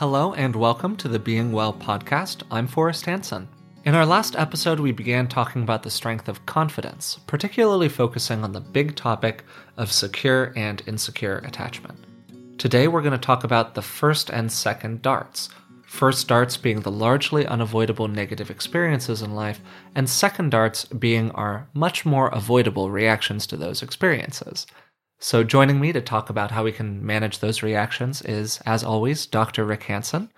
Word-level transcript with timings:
Hello 0.00 0.32
and 0.32 0.56
welcome 0.56 0.96
to 0.96 1.08
the 1.08 1.18
Being 1.18 1.52
Well 1.52 1.74
podcast. 1.74 2.42
I'm 2.50 2.66
Forrest 2.66 3.04
Hanson. 3.04 3.46
In 3.84 3.94
our 3.94 4.06
last 4.06 4.34
episode, 4.34 4.80
we 4.80 4.92
began 4.92 5.28
talking 5.28 5.62
about 5.62 5.82
the 5.82 5.90
strength 5.90 6.26
of 6.26 6.46
confidence, 6.46 7.18
particularly 7.26 7.90
focusing 7.90 8.42
on 8.42 8.52
the 8.52 8.62
big 8.62 8.96
topic 8.96 9.44
of 9.76 9.92
secure 9.92 10.54
and 10.56 10.82
insecure 10.86 11.42
attachment. 11.44 11.98
Today, 12.56 12.88
we're 12.88 13.02
going 13.02 13.12
to 13.12 13.18
talk 13.18 13.44
about 13.44 13.74
the 13.74 13.82
first 13.82 14.30
and 14.30 14.50
second 14.50 15.02
darts. 15.02 15.50
First 15.84 16.26
darts 16.26 16.56
being 16.56 16.80
the 16.80 16.90
largely 16.90 17.44
unavoidable 17.44 18.08
negative 18.08 18.50
experiences 18.50 19.20
in 19.20 19.34
life, 19.34 19.60
and 19.94 20.08
second 20.08 20.48
darts 20.48 20.86
being 20.86 21.30
our 21.32 21.68
much 21.74 22.06
more 22.06 22.28
avoidable 22.28 22.90
reactions 22.90 23.46
to 23.48 23.56
those 23.58 23.82
experiences. 23.82 24.66
So, 25.22 25.44
joining 25.44 25.78
me 25.78 25.92
to 25.92 26.00
talk 26.00 26.30
about 26.30 26.50
how 26.50 26.64
we 26.64 26.72
can 26.72 27.04
manage 27.04 27.40
those 27.40 27.62
reactions 27.62 28.22
is, 28.22 28.58
as 28.64 28.82
always, 28.82 29.26
Dr. 29.26 29.66
Rick 29.66 29.82
Hanson. 29.82 30.30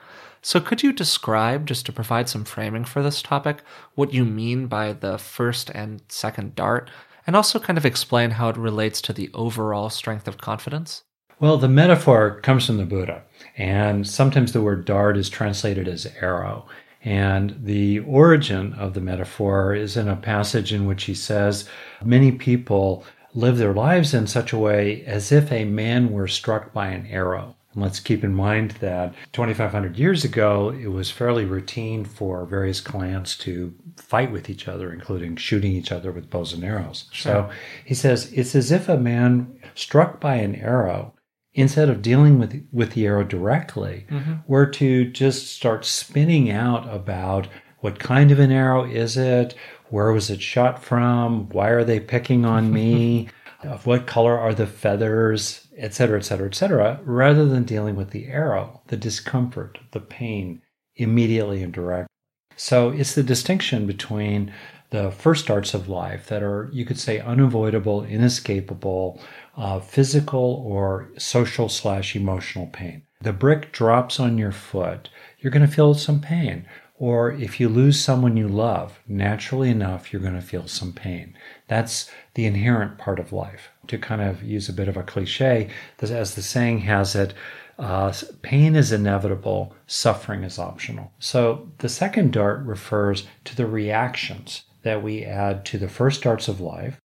So, 0.42 0.58
could 0.58 0.82
you 0.82 0.92
describe, 0.92 1.66
just 1.66 1.86
to 1.86 1.92
provide 1.92 2.28
some 2.28 2.44
framing 2.44 2.84
for 2.84 3.00
this 3.00 3.22
topic, 3.22 3.62
what 3.94 4.12
you 4.12 4.24
mean 4.24 4.66
by 4.66 4.92
the 4.92 5.18
first 5.18 5.70
and 5.70 6.02
second 6.08 6.56
dart, 6.56 6.90
and 7.28 7.36
also 7.36 7.60
kind 7.60 7.78
of 7.78 7.86
explain 7.86 8.32
how 8.32 8.48
it 8.48 8.56
relates 8.56 9.00
to 9.02 9.12
the 9.12 9.30
overall 9.34 9.88
strength 9.88 10.26
of 10.26 10.38
confidence? 10.38 11.04
Well, 11.38 11.58
the 11.58 11.68
metaphor 11.68 12.40
comes 12.40 12.66
from 12.66 12.78
the 12.78 12.84
Buddha, 12.84 13.22
and 13.56 14.04
sometimes 14.04 14.52
the 14.52 14.62
word 14.62 14.84
dart 14.84 15.16
is 15.16 15.30
translated 15.30 15.86
as 15.86 16.06
arrow. 16.20 16.66
And 17.04 17.56
the 17.62 18.00
origin 18.00 18.72
of 18.74 18.94
the 18.94 19.00
metaphor 19.00 19.76
is 19.76 19.96
in 19.96 20.08
a 20.08 20.16
passage 20.16 20.72
in 20.72 20.86
which 20.86 21.04
he 21.04 21.14
says, 21.14 21.68
Many 22.04 22.32
people 22.32 23.04
live 23.34 23.58
their 23.58 23.72
lives 23.72 24.12
in 24.14 24.26
such 24.26 24.52
a 24.52 24.58
way 24.58 25.04
as 25.04 25.32
if 25.32 25.50
a 25.50 25.64
man 25.64 26.12
were 26.12 26.28
struck 26.28 26.72
by 26.72 26.88
an 26.88 27.06
arrow. 27.06 27.56
And 27.72 27.82
let's 27.82 28.00
keep 28.00 28.22
in 28.22 28.34
mind 28.34 28.72
that 28.80 29.14
2,500 29.32 29.96
years 29.96 30.24
ago, 30.24 30.70
it 30.70 30.88
was 30.88 31.10
fairly 31.10 31.44
routine 31.44 32.04
for 32.04 32.44
various 32.44 32.80
clans 32.80 33.36
to 33.38 33.74
fight 33.96 34.30
with 34.30 34.50
each 34.50 34.68
other, 34.68 34.92
including 34.92 35.36
shooting 35.36 35.72
each 35.72 35.90
other 35.90 36.12
with 36.12 36.28
bows 36.28 36.52
and 36.52 36.64
arrows. 36.64 37.06
Sure. 37.12 37.32
So 37.32 37.50
he 37.84 37.94
says 37.94 38.30
it's 38.32 38.54
as 38.54 38.70
if 38.70 38.88
a 38.88 38.98
man 38.98 39.58
struck 39.74 40.20
by 40.20 40.36
an 40.36 40.54
arrow, 40.56 41.14
instead 41.54 41.88
of 41.88 42.02
dealing 42.02 42.38
with, 42.38 42.66
with 42.72 42.92
the 42.92 43.06
arrow 43.06 43.24
directly, 43.24 44.06
mm-hmm. 44.10 44.34
were 44.46 44.66
to 44.66 45.06
just 45.10 45.48
start 45.48 45.84
spinning 45.84 46.50
out 46.50 46.92
about 46.94 47.48
what 47.80 47.98
kind 47.98 48.30
of 48.30 48.38
an 48.38 48.52
arrow 48.52 48.84
is 48.84 49.16
it? 49.16 49.54
Where 49.92 50.12
was 50.12 50.30
it 50.30 50.42
shot 50.42 50.82
from? 50.82 51.48
Why 51.50 51.68
are 51.68 51.84
they 51.84 52.00
picking 52.00 52.44
on 52.44 52.72
me? 52.72 53.28
of 53.64 53.86
what 53.86 54.06
color 54.06 54.38
are 54.38 54.54
the 54.54 54.66
feathers, 54.66 55.68
etc., 55.76 56.18
etc., 56.18 56.18
et 56.18 56.24
cetera, 56.24 56.46
et 56.48 56.54
cetera, 56.54 57.00
rather 57.04 57.44
than 57.46 57.64
dealing 57.64 57.96
with 57.96 58.10
the 58.10 58.26
arrow, 58.26 58.82
the 58.88 58.96
discomfort, 58.96 59.78
the 59.92 60.00
pain 60.00 60.60
immediately 60.96 61.62
and 61.62 61.72
direct. 61.72 62.08
So 62.56 62.90
it's 62.90 63.14
the 63.14 63.22
distinction 63.22 63.86
between 63.86 64.52
the 64.90 65.10
first 65.10 65.46
darts 65.46 65.72
of 65.74 65.88
life 65.88 66.26
that 66.28 66.42
are, 66.42 66.68
you 66.72 66.84
could 66.84 66.98
say, 66.98 67.18
unavoidable, 67.18 68.04
inescapable, 68.04 69.20
uh, 69.56 69.80
physical 69.80 70.62
or 70.66 71.10
social 71.16 71.68
slash 71.68 72.14
emotional 72.14 72.66
pain. 72.66 73.02
The 73.22 73.32
brick 73.32 73.72
drops 73.72 74.20
on 74.20 74.36
your 74.36 74.52
foot, 74.52 75.08
you're 75.38 75.52
going 75.52 75.66
to 75.66 75.72
feel 75.72 75.94
some 75.94 76.20
pain. 76.20 76.66
Or 77.02 77.32
if 77.32 77.58
you 77.58 77.68
lose 77.68 78.00
someone 78.00 78.36
you 78.36 78.46
love, 78.46 79.00
naturally 79.08 79.70
enough, 79.70 80.12
you're 80.12 80.22
going 80.22 80.36
to 80.36 80.40
feel 80.40 80.68
some 80.68 80.92
pain. 80.92 81.36
That's 81.66 82.08
the 82.34 82.46
inherent 82.46 82.96
part 82.96 83.18
of 83.18 83.32
life. 83.32 83.70
To 83.88 83.98
kind 83.98 84.22
of 84.22 84.44
use 84.44 84.68
a 84.68 84.72
bit 84.72 84.86
of 84.86 84.96
a 84.96 85.02
cliche, 85.02 85.68
as 86.00 86.36
the 86.36 86.42
saying 86.42 86.78
has 86.82 87.16
it, 87.16 87.34
uh, 87.76 88.12
pain 88.42 88.76
is 88.76 88.92
inevitable, 88.92 89.74
suffering 89.88 90.44
is 90.44 90.60
optional. 90.60 91.10
So 91.18 91.72
the 91.78 91.88
second 91.88 92.32
dart 92.32 92.64
refers 92.64 93.26
to 93.46 93.56
the 93.56 93.66
reactions 93.66 94.62
that 94.84 95.02
we 95.02 95.24
add 95.24 95.64
to 95.64 95.78
the 95.78 95.88
first 95.88 96.22
darts 96.22 96.46
of 96.46 96.60
life. 96.60 97.00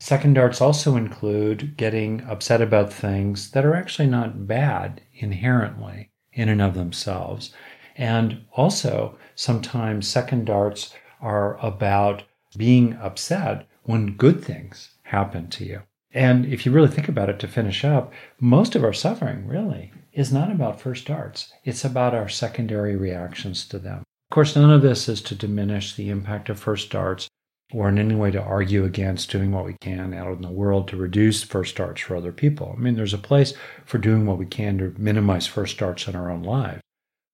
Second 0.00 0.32
darts 0.32 0.62
also 0.62 0.96
include 0.96 1.76
getting 1.76 2.22
upset 2.22 2.62
about 2.62 2.90
things 2.90 3.50
that 3.50 3.66
are 3.66 3.74
actually 3.74 4.08
not 4.08 4.46
bad 4.46 5.02
inherently 5.12 6.08
in 6.32 6.48
and 6.48 6.62
of 6.62 6.74
themselves. 6.74 7.52
And 7.96 8.44
also, 8.52 9.18
sometimes 9.34 10.06
second 10.06 10.44
darts 10.44 10.94
are 11.20 11.56
about 11.64 12.24
being 12.56 12.94
upset 12.94 13.66
when 13.84 14.16
good 14.16 14.44
things 14.44 14.90
happen 15.04 15.48
to 15.48 15.64
you. 15.64 15.82
And 16.12 16.46
if 16.46 16.64
you 16.64 16.72
really 16.72 16.88
think 16.88 17.08
about 17.08 17.28
it 17.28 17.38
to 17.40 17.48
finish 17.48 17.84
up, 17.84 18.12
most 18.40 18.74
of 18.74 18.84
our 18.84 18.92
suffering 18.92 19.46
really 19.46 19.92
is 20.12 20.32
not 20.32 20.50
about 20.50 20.80
first 20.80 21.06
darts. 21.06 21.52
It's 21.64 21.84
about 21.84 22.14
our 22.14 22.28
secondary 22.28 22.96
reactions 22.96 23.66
to 23.68 23.78
them. 23.78 23.98
Of 23.98 24.34
course, 24.34 24.56
none 24.56 24.72
of 24.72 24.82
this 24.82 25.08
is 25.08 25.20
to 25.22 25.34
diminish 25.34 25.94
the 25.94 26.10
impact 26.10 26.48
of 26.48 26.58
first 26.58 26.90
darts 26.90 27.28
or 27.72 27.88
in 27.88 27.98
any 27.98 28.14
way 28.14 28.30
to 28.30 28.42
argue 28.42 28.84
against 28.84 29.30
doing 29.30 29.52
what 29.52 29.64
we 29.64 29.76
can 29.80 30.14
out 30.14 30.36
in 30.36 30.42
the 30.42 30.50
world 30.50 30.88
to 30.88 30.96
reduce 30.96 31.42
first 31.42 31.76
darts 31.76 32.00
for 32.00 32.16
other 32.16 32.32
people. 32.32 32.74
I 32.76 32.80
mean, 32.80 32.94
there's 32.94 33.14
a 33.14 33.18
place 33.18 33.54
for 33.84 33.98
doing 33.98 34.26
what 34.26 34.38
we 34.38 34.46
can 34.46 34.78
to 34.78 34.94
minimize 34.96 35.46
first 35.46 35.78
darts 35.78 36.08
in 36.08 36.16
our 36.16 36.30
own 36.30 36.42
lives. 36.42 36.80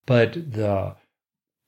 But 0.06 0.52
the 0.52 0.96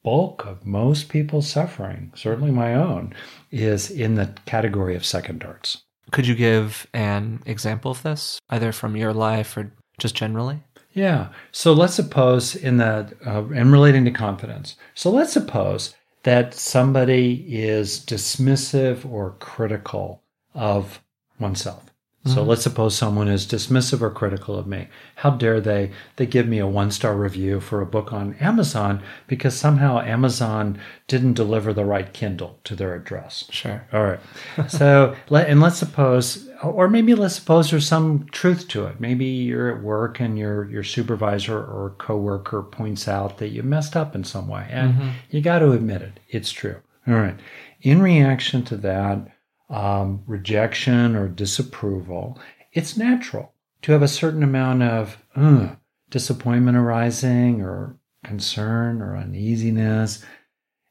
bulk 0.03 0.45
of 0.45 0.67
most 0.67 1.09
people's 1.09 1.49
suffering, 1.49 2.13
certainly 2.15 2.51
my 2.51 2.75
own, 2.75 3.15
is 3.51 3.91
in 3.91 4.15
the 4.15 4.35
category 4.47 4.95
of 4.95 5.05
second 5.05 5.41
darts. 5.41 5.83
Could 6.11 6.27
you 6.27 6.35
give 6.35 6.87
an 6.93 7.43
example 7.47 7.91
of 7.91 8.03
this, 8.03 8.39
either 8.51 8.73
from 8.73 8.97
your 8.97 9.13
life 9.13 9.57
or 9.57 9.73
just 9.99 10.15
generally? 10.15 10.63
Yeah. 10.93 11.29
So 11.51 11.73
let's 11.73 11.95
suppose 11.95 12.55
in 12.55 12.77
the 12.77 13.13
uh, 13.27 13.45
and 13.55 13.73
relating 13.73 14.05
to 14.05 14.11
confidence. 14.11 14.77
So 14.95 15.11
let's 15.11 15.33
suppose 15.33 15.95
that 16.23 16.55
somebody 16.55 17.45
is 17.49 18.01
dismissive 18.01 19.11
or 19.11 19.37
critical 19.41 20.23
of 20.55 21.03
oneself. 21.39 21.94
So 22.27 22.37
mm-hmm. 22.37 22.49
let's 22.49 22.63
suppose 22.63 22.97
someone 22.97 23.29
is 23.29 23.47
dismissive 23.47 24.01
or 24.01 24.11
critical 24.11 24.59
of 24.59 24.67
me. 24.67 24.89
How 25.17 25.31
dare 25.31 25.61
they? 25.61 25.91
They 26.17 26.25
give 26.25 26.49
me 26.49 26.59
a 26.59 26.67
one 26.67 26.91
star 26.91 27.15
review 27.15 27.61
for 27.61 27.83
a 27.83 27.87
book 27.87 28.15
on 28.15 28.35
Amazon 28.41 29.03
because 29.27 29.55
somehow 29.55 30.01
Amazon 30.01 30.79
didn't 31.07 31.35
deliver 31.35 31.75
the 31.75 31.85
right 31.85 32.11
Kindle 32.15 32.59
to 32.65 32.75
their 32.75 32.95
address. 32.95 33.45
Sure. 33.51 33.87
All 33.93 34.05
right. 34.05 34.21
so, 34.69 35.15
let, 35.29 35.51
and 35.51 35.61
let's 35.61 35.77
suppose, 35.77 36.49
or 36.63 36.89
maybe 36.89 37.15
let's 37.15 37.35
suppose 37.35 37.71
there's 37.71 37.87
some 37.87 38.27
truth 38.33 38.69
to 38.69 38.87
it. 38.87 39.01
Maybe 39.01 39.27
you're 39.27 39.77
at 39.77 39.83
work 39.83 40.19
and 40.19 40.39
your, 40.39 40.65
your 40.71 40.83
supervisor 40.83 41.59
or 41.59 41.95
coworker 41.99 42.63
points 42.63 43.07
out 43.07 43.37
that 43.37 43.49
you 43.49 43.63
messed 43.63 43.97
up 43.97 44.15
in 44.15 44.25
some 44.25 44.49
way 44.49 44.67
and 44.71 44.95
mm-hmm. 44.95 45.09
you 45.29 45.43
got 45.43 45.59
to 45.59 45.73
admit 45.73 46.01
it. 46.01 46.21
It's 46.31 46.53
true. 46.53 46.81
All 47.07 47.15
right. 47.15 47.37
In 47.83 48.01
reaction 48.01 48.65
to 48.65 48.79
that, 48.79 49.29
um, 49.71 50.23
rejection 50.27 51.17
or 51.17 51.29
disapproval, 51.29 52.39
it's 52.73 52.97
natural 52.97 53.53
to 53.83 53.93
have 53.93 54.03
a 54.03 54.09
certain 54.09 54.43
amount 54.43 54.83
of 54.83 55.19
uh, 55.37 55.69
disappointment 56.11 56.77
arising 56.77 57.61
or 57.61 57.99
concern 58.25 59.03
or 59.03 59.17
uneasiness. 59.17 60.25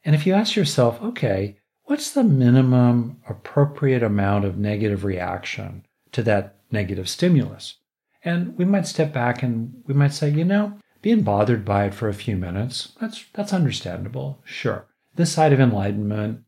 And 0.05 0.15
if 0.15 0.25
you 0.25 0.33
ask 0.33 0.55
yourself, 0.55 1.01
okay, 1.01 1.57
what's 1.83 2.11
the 2.11 2.23
minimum 2.23 3.21
appropriate 3.27 4.03
amount 4.03 4.45
of 4.45 4.57
negative 4.57 5.03
reaction 5.03 5.85
to 6.11 6.23
that 6.23 6.57
negative 6.71 7.09
stimulus? 7.09 7.75
And 8.23 8.57
we 8.57 8.65
might 8.65 8.87
step 8.87 9.11
back 9.11 9.43
and 9.43 9.83
we 9.85 9.93
might 9.93 10.13
say, 10.13 10.29
you 10.29 10.45
know, 10.45 10.77
being 11.01 11.23
bothered 11.23 11.65
by 11.65 11.85
it 11.85 11.93
for 11.93 12.07
a 12.07 12.13
few 12.13 12.37
minutes, 12.37 12.93
that's 13.01 13.25
that's 13.33 13.51
understandable. 13.51 14.41
Sure. 14.45 14.87
This 15.15 15.33
side 15.33 15.51
of 15.51 15.59
enlightenment, 15.59 16.43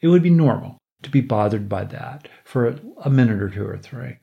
it 0.00 0.08
would 0.08 0.22
be 0.22 0.30
normal 0.30 0.79
to 1.02 1.10
be 1.10 1.20
bothered 1.20 1.68
by 1.68 1.84
that 1.84 2.28
for 2.44 2.76
a 3.02 3.10
minute 3.10 3.42
or 3.42 3.50
two 3.50 3.66
or 3.66 3.78
three. 3.78 4.18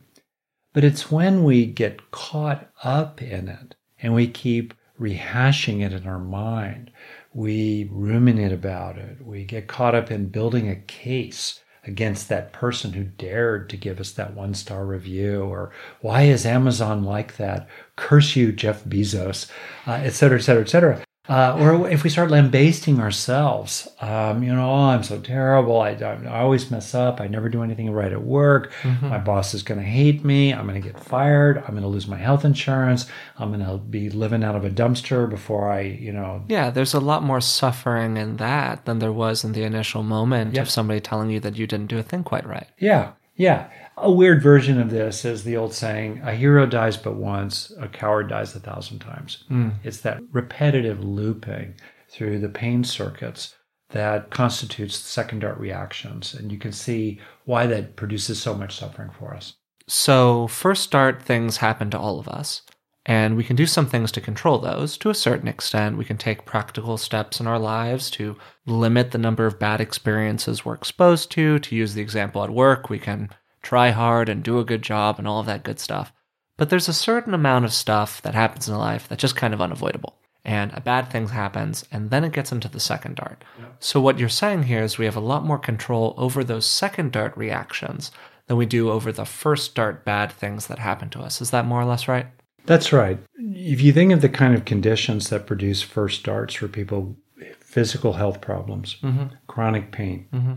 But 0.73 0.83
it's 0.83 1.11
when 1.11 1.43
we 1.43 1.65
get 1.65 2.11
caught 2.11 2.69
up 2.83 3.21
in 3.21 3.47
it 3.47 3.75
and 4.01 4.13
we 4.13 4.27
keep 4.27 4.73
rehashing 4.99 5.83
it 5.83 5.93
in 5.93 6.07
our 6.07 6.19
mind, 6.19 6.91
we 7.33 7.89
ruminate 7.91 8.51
about 8.51 8.97
it, 8.97 9.25
we 9.25 9.43
get 9.43 9.67
caught 9.67 9.95
up 9.95 10.11
in 10.11 10.29
building 10.29 10.69
a 10.69 10.75
case 10.75 11.61
against 11.87 12.29
that 12.29 12.51
person 12.51 12.93
who 12.93 13.03
dared 13.03 13.69
to 13.69 13.77
give 13.77 13.99
us 13.99 14.11
that 14.11 14.33
one 14.33 14.53
star 14.53 14.85
review 14.85 15.41
or 15.43 15.71
why 16.01 16.23
is 16.23 16.45
amazon 16.45 17.03
like 17.03 17.37
that 17.37 17.67
curse 17.95 18.35
you 18.35 18.51
jeff 18.51 18.83
bezos 18.83 19.49
uh, 19.87 19.93
et 20.03 20.09
cetera 20.09 20.37
et 20.37 20.41
cetera 20.41 20.61
et 20.61 20.69
cetera 20.69 21.06
uh, 21.29 21.57
or 21.59 21.89
if 21.89 22.03
we 22.03 22.09
start 22.09 22.31
lambasting 22.31 22.99
ourselves, 22.99 23.87
um, 23.99 24.43
you 24.43 24.53
know, 24.53 24.69
oh, 24.69 24.89
I'm 24.89 25.03
so 25.03 25.19
terrible. 25.19 25.81
I, 25.81 25.89
I, 25.91 26.39
always 26.39 26.71
mess 26.71 26.95
up. 26.95 27.19
I 27.19 27.27
never 27.27 27.49
do 27.49 27.63
anything 27.63 27.91
right 27.91 28.11
at 28.11 28.23
work. 28.23 28.71
Mm-hmm. 28.81 29.09
My 29.09 29.17
boss 29.17 29.53
is 29.53 29.61
going 29.61 29.79
to 29.79 29.85
hate 29.85 30.23
me. 30.23 30.53
I'm 30.53 30.67
going 30.67 30.81
to 30.81 30.87
get 30.87 30.99
fired. 30.99 31.57
I'm 31.57 31.71
going 31.71 31.81
to 31.81 31.89
lose 31.89 32.07
my 32.07 32.17
health 32.17 32.45
insurance. 32.45 33.07
I'm 33.37 33.51
going 33.51 33.65
to 33.65 33.77
be 33.77 34.09
living 34.09 34.43
out 34.43 34.55
of 34.55 34.63
a 34.63 34.69
dumpster 34.69 35.29
before 35.29 35.69
I, 35.69 35.81
you 35.81 36.13
know. 36.13 36.45
Yeah, 36.47 36.69
there's 36.69 36.93
a 36.93 36.99
lot 36.99 37.23
more 37.23 37.41
suffering 37.41 38.15
in 38.15 38.37
that 38.37 38.85
than 38.85 38.99
there 38.99 39.11
was 39.11 39.43
in 39.43 39.51
the 39.51 39.63
initial 39.63 40.03
moment 40.03 40.57
of 40.57 40.69
somebody 40.69 41.01
telling 41.01 41.29
you 41.29 41.39
that 41.41 41.57
you 41.57 41.67
didn't 41.67 41.87
do 41.87 41.97
a 41.97 42.03
thing 42.03 42.23
quite 42.23 42.45
right. 42.45 42.67
Yeah, 42.79 43.11
yeah. 43.35 43.69
A 43.99 44.11
weird 44.11 44.43
version 44.43 44.79
of 44.79 44.91
this 44.91 45.25
is 45.25 45.43
the 45.43 45.57
old 45.57 45.73
saying, 45.73 46.21
a 46.23 46.33
hero 46.33 46.67
dies 46.67 46.97
but 46.97 47.15
once, 47.15 47.71
a 47.79 47.87
coward 47.87 48.29
dies 48.29 48.55
a 48.55 48.59
thousand 48.59 48.99
times. 48.99 49.43
Mm. 49.49 49.73
It's 49.83 50.01
that 50.01 50.21
repetitive 50.31 51.03
looping 51.03 51.73
through 52.07 52.39
the 52.39 52.49
pain 52.49 52.83
circuits 52.83 53.55
that 53.89 54.29
constitutes 54.29 54.97
second 54.97 55.39
dart 55.39 55.57
reactions. 55.57 56.33
And 56.33 56.51
you 56.51 56.59
can 56.59 56.71
see 56.71 57.19
why 57.45 57.65
that 57.67 57.95
produces 57.95 58.41
so 58.41 58.53
much 58.53 58.77
suffering 58.77 59.09
for 59.17 59.33
us. 59.33 59.55
So, 59.87 60.47
first 60.47 60.91
dart 60.91 61.23
things 61.23 61.57
happen 61.57 61.89
to 61.91 61.99
all 61.99 62.19
of 62.19 62.27
us. 62.27 62.61
And 63.05 63.37
we 63.37 63.45
can 63.45 63.55
do 63.55 63.65
some 63.65 63.87
things 63.87 64.11
to 64.11 64.21
control 64.21 64.59
those 64.59 64.97
to 64.97 65.09
a 65.09 65.15
certain 65.15 65.47
extent. 65.47 65.97
We 65.97 66.03
can 66.03 66.17
take 66.17 66.45
practical 66.45 66.97
steps 66.97 67.39
in 67.39 67.47
our 67.47 67.57
lives 67.57 68.11
to 68.11 68.35
limit 68.65 69.11
the 69.11 69.17
number 69.17 69.45
of 69.45 69.59
bad 69.59 69.79
experiences 69.79 70.65
we're 70.65 70.73
exposed 70.75 71.31
to. 71.31 71.57
To 71.57 71.75
use 71.75 71.93
the 71.93 72.01
example 72.01 72.43
at 72.43 72.49
work, 72.49 72.89
we 72.89 72.99
can 72.99 73.29
try 73.67 73.89
hard 73.91 74.29
and 74.29 74.43
do 74.43 74.59
a 74.59 74.63
good 74.71 74.81
job 74.81 75.19
and 75.19 75.27
all 75.27 75.39
of 75.41 75.45
that 75.47 75.63
good 75.63 75.79
stuff. 75.79 76.13
But 76.57 76.69
there's 76.69 76.87
a 76.87 76.93
certain 76.93 77.33
amount 77.33 77.65
of 77.65 77.73
stuff 77.73 78.21
that 78.21 78.33
happens 78.33 78.67
in 78.69 78.75
life 78.77 79.07
that's 79.07 79.21
just 79.21 79.35
kind 79.35 79.53
of 79.53 79.61
unavoidable. 79.61 80.13
And 80.45 80.71
a 80.73 80.79
bad 80.81 81.11
thing 81.11 81.27
happens, 81.27 81.83
and 81.91 82.09
then 82.09 82.23
it 82.23 82.31
gets 82.31 82.53
into 82.53 82.69
the 82.69 82.79
second 82.79 83.15
dart. 83.15 83.43
So, 83.79 83.99
what 83.99 84.17
you're 84.17 84.29
saying 84.29 84.63
here 84.63 84.81
is 84.81 84.97
we 84.97 85.03
have 85.03 85.17
a 85.17 85.31
lot 85.33 85.43
more 85.43 85.59
control 85.59 86.13
over 86.17 86.41
those 86.43 86.65
second 86.65 87.11
dart 87.11 87.35
reactions 87.35 88.11
than 88.47 88.55
we 88.55 88.65
do 88.65 88.89
over 88.89 89.11
the 89.11 89.25
first 89.25 89.75
dart 89.75 90.05
bad 90.05 90.31
things 90.31 90.67
that 90.67 90.79
happen 90.79 91.09
to 91.09 91.19
us. 91.19 91.41
Is 91.41 91.51
that 91.51 91.65
more 91.65 91.81
or 91.81 91.85
less 91.85 92.07
right? 92.07 92.27
That's 92.65 92.93
right. 92.93 93.19
If 93.35 93.81
you 93.81 93.91
think 93.91 94.13
of 94.13 94.21
the 94.21 94.29
kind 94.29 94.55
of 94.55 94.63
conditions 94.63 95.29
that 95.29 95.47
produce 95.47 95.81
first 95.81 96.23
darts 96.23 96.53
for 96.53 96.69
people, 96.69 97.17
physical 97.59 98.13
health 98.13 98.39
problems, 98.39 98.95
Mm-hmm. 99.03 99.25
chronic 99.47 99.91
pain, 99.91 100.27
Mm-hmm. 100.33 100.53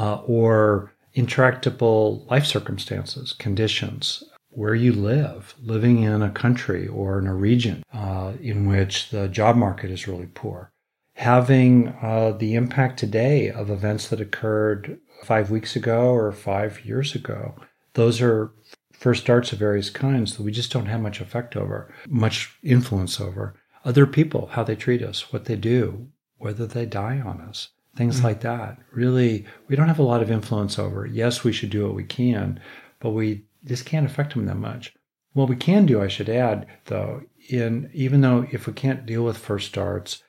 uh, 0.00 0.16
or 0.26 0.92
intractable 1.16 2.24
life 2.30 2.44
circumstances, 2.44 3.32
conditions, 3.32 4.22
where 4.50 4.74
you 4.74 4.92
live, 4.92 5.54
living 5.60 6.02
in 6.02 6.22
a 6.22 6.30
country 6.30 6.86
or 6.86 7.18
in 7.18 7.26
a 7.26 7.34
region 7.34 7.82
uh, 7.92 8.32
in 8.40 8.66
which 8.66 9.10
the 9.10 9.26
job 9.28 9.56
market 9.56 9.90
is 9.90 10.06
really 10.06 10.28
poor, 10.34 10.70
having 11.14 11.88
uh, 12.02 12.32
the 12.38 12.54
impact 12.54 12.98
today 12.98 13.50
of 13.50 13.70
events 13.70 14.08
that 14.08 14.20
occurred 14.20 14.98
five 15.24 15.50
weeks 15.50 15.74
ago 15.74 16.10
or 16.10 16.30
five 16.32 16.84
years 16.84 17.14
ago. 17.14 17.54
Those 17.94 18.20
are 18.20 18.52
first 18.92 19.24
darts 19.24 19.52
of 19.52 19.58
various 19.58 19.88
kinds 19.88 20.36
that 20.36 20.42
we 20.42 20.52
just 20.52 20.70
don't 20.70 20.86
have 20.86 21.00
much 21.00 21.20
effect 21.20 21.56
over, 21.56 21.92
much 22.08 22.56
influence 22.62 23.20
over. 23.20 23.54
Other 23.86 24.06
people, 24.06 24.48
how 24.52 24.64
they 24.64 24.76
treat 24.76 25.02
us, 25.02 25.32
what 25.32 25.46
they 25.46 25.56
do, 25.56 26.08
whether 26.36 26.66
they 26.66 26.84
die 26.84 27.20
on 27.20 27.40
us, 27.40 27.70
things 27.96 28.22
like 28.22 28.40
that. 28.42 28.78
Really, 28.92 29.44
we 29.68 29.76
don't 29.76 29.88
have 29.88 29.98
a 29.98 30.02
lot 30.04 30.22
of 30.22 30.30
influence 30.30 30.78
over. 30.78 31.06
Yes, 31.06 31.42
we 31.44 31.52
should 31.52 31.70
do 31.70 31.84
what 31.86 31.94
we 31.94 32.04
can, 32.04 32.60
but 33.00 33.10
we 33.10 33.44
just 33.64 33.86
can't 33.86 34.06
affect 34.06 34.34
them 34.34 34.46
that 34.46 34.56
much. 34.56 34.94
What 35.32 35.48
we 35.48 35.56
can 35.56 35.86
do, 35.86 36.00
I 36.02 36.08
should 36.08 36.28
add, 36.28 36.66
though, 36.86 37.22
in 37.48 37.90
even 37.92 38.20
though 38.20 38.46
if 38.52 38.66
we 38.66 38.72
can't 38.72 39.04
deal 39.06 39.24
with 39.24 39.36
first 39.38 39.72
darts, 39.72 40.22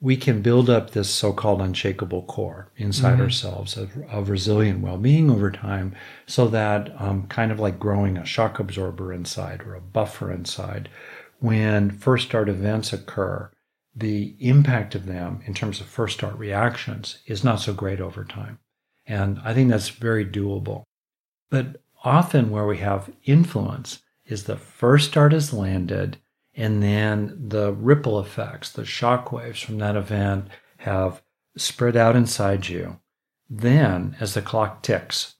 we 0.00 0.16
can 0.16 0.42
build 0.42 0.68
up 0.68 0.90
this 0.90 1.08
so-called 1.08 1.60
unshakable 1.60 2.24
core 2.24 2.72
inside 2.76 3.18
Mhm. 3.18 3.22
ourselves 3.22 3.76
of, 3.76 3.96
of 4.10 4.28
resilient 4.30 4.80
well-being 4.80 5.30
over 5.30 5.50
time 5.50 5.94
so 6.26 6.48
that 6.48 6.92
um, 7.00 7.26
kind 7.28 7.52
of 7.52 7.60
like 7.60 7.78
growing 7.78 8.16
a 8.16 8.24
shock 8.24 8.58
absorber 8.58 9.12
inside 9.12 9.62
or 9.62 9.74
a 9.76 9.80
buffer 9.80 10.32
inside 10.32 10.88
when 11.38 11.90
first 11.90 12.30
dart 12.30 12.48
events 12.48 12.92
occur 12.92 13.48
the 13.94 14.34
impact 14.40 14.94
of 14.94 15.06
them 15.06 15.40
in 15.46 15.54
terms 15.54 15.80
of 15.80 15.86
first 15.86 16.20
dart 16.20 16.36
reactions 16.38 17.18
is 17.26 17.44
not 17.44 17.60
so 17.60 17.72
great 17.72 18.00
over 18.00 18.24
time 18.24 18.58
and 19.06 19.38
i 19.44 19.52
think 19.52 19.70
that's 19.70 19.90
very 19.90 20.24
doable 20.24 20.84
but 21.50 21.82
often 22.04 22.50
where 22.50 22.66
we 22.66 22.78
have 22.78 23.12
influence 23.24 24.02
is 24.24 24.44
the 24.44 24.56
first 24.56 25.12
dart 25.12 25.32
is 25.32 25.52
landed 25.52 26.16
and 26.54 26.82
then 26.82 27.48
the 27.48 27.72
ripple 27.72 28.20
effects, 28.20 28.70
the 28.70 28.84
shock 28.84 29.32
waves 29.32 29.60
from 29.60 29.78
that 29.78 29.96
event 29.96 30.48
have 30.78 31.22
spread 31.56 31.96
out 31.96 32.16
inside 32.16 32.68
you. 32.68 32.98
Then, 33.48 34.16
as 34.20 34.34
the 34.34 34.42
clock 34.42 34.82
ticks, 34.82 35.36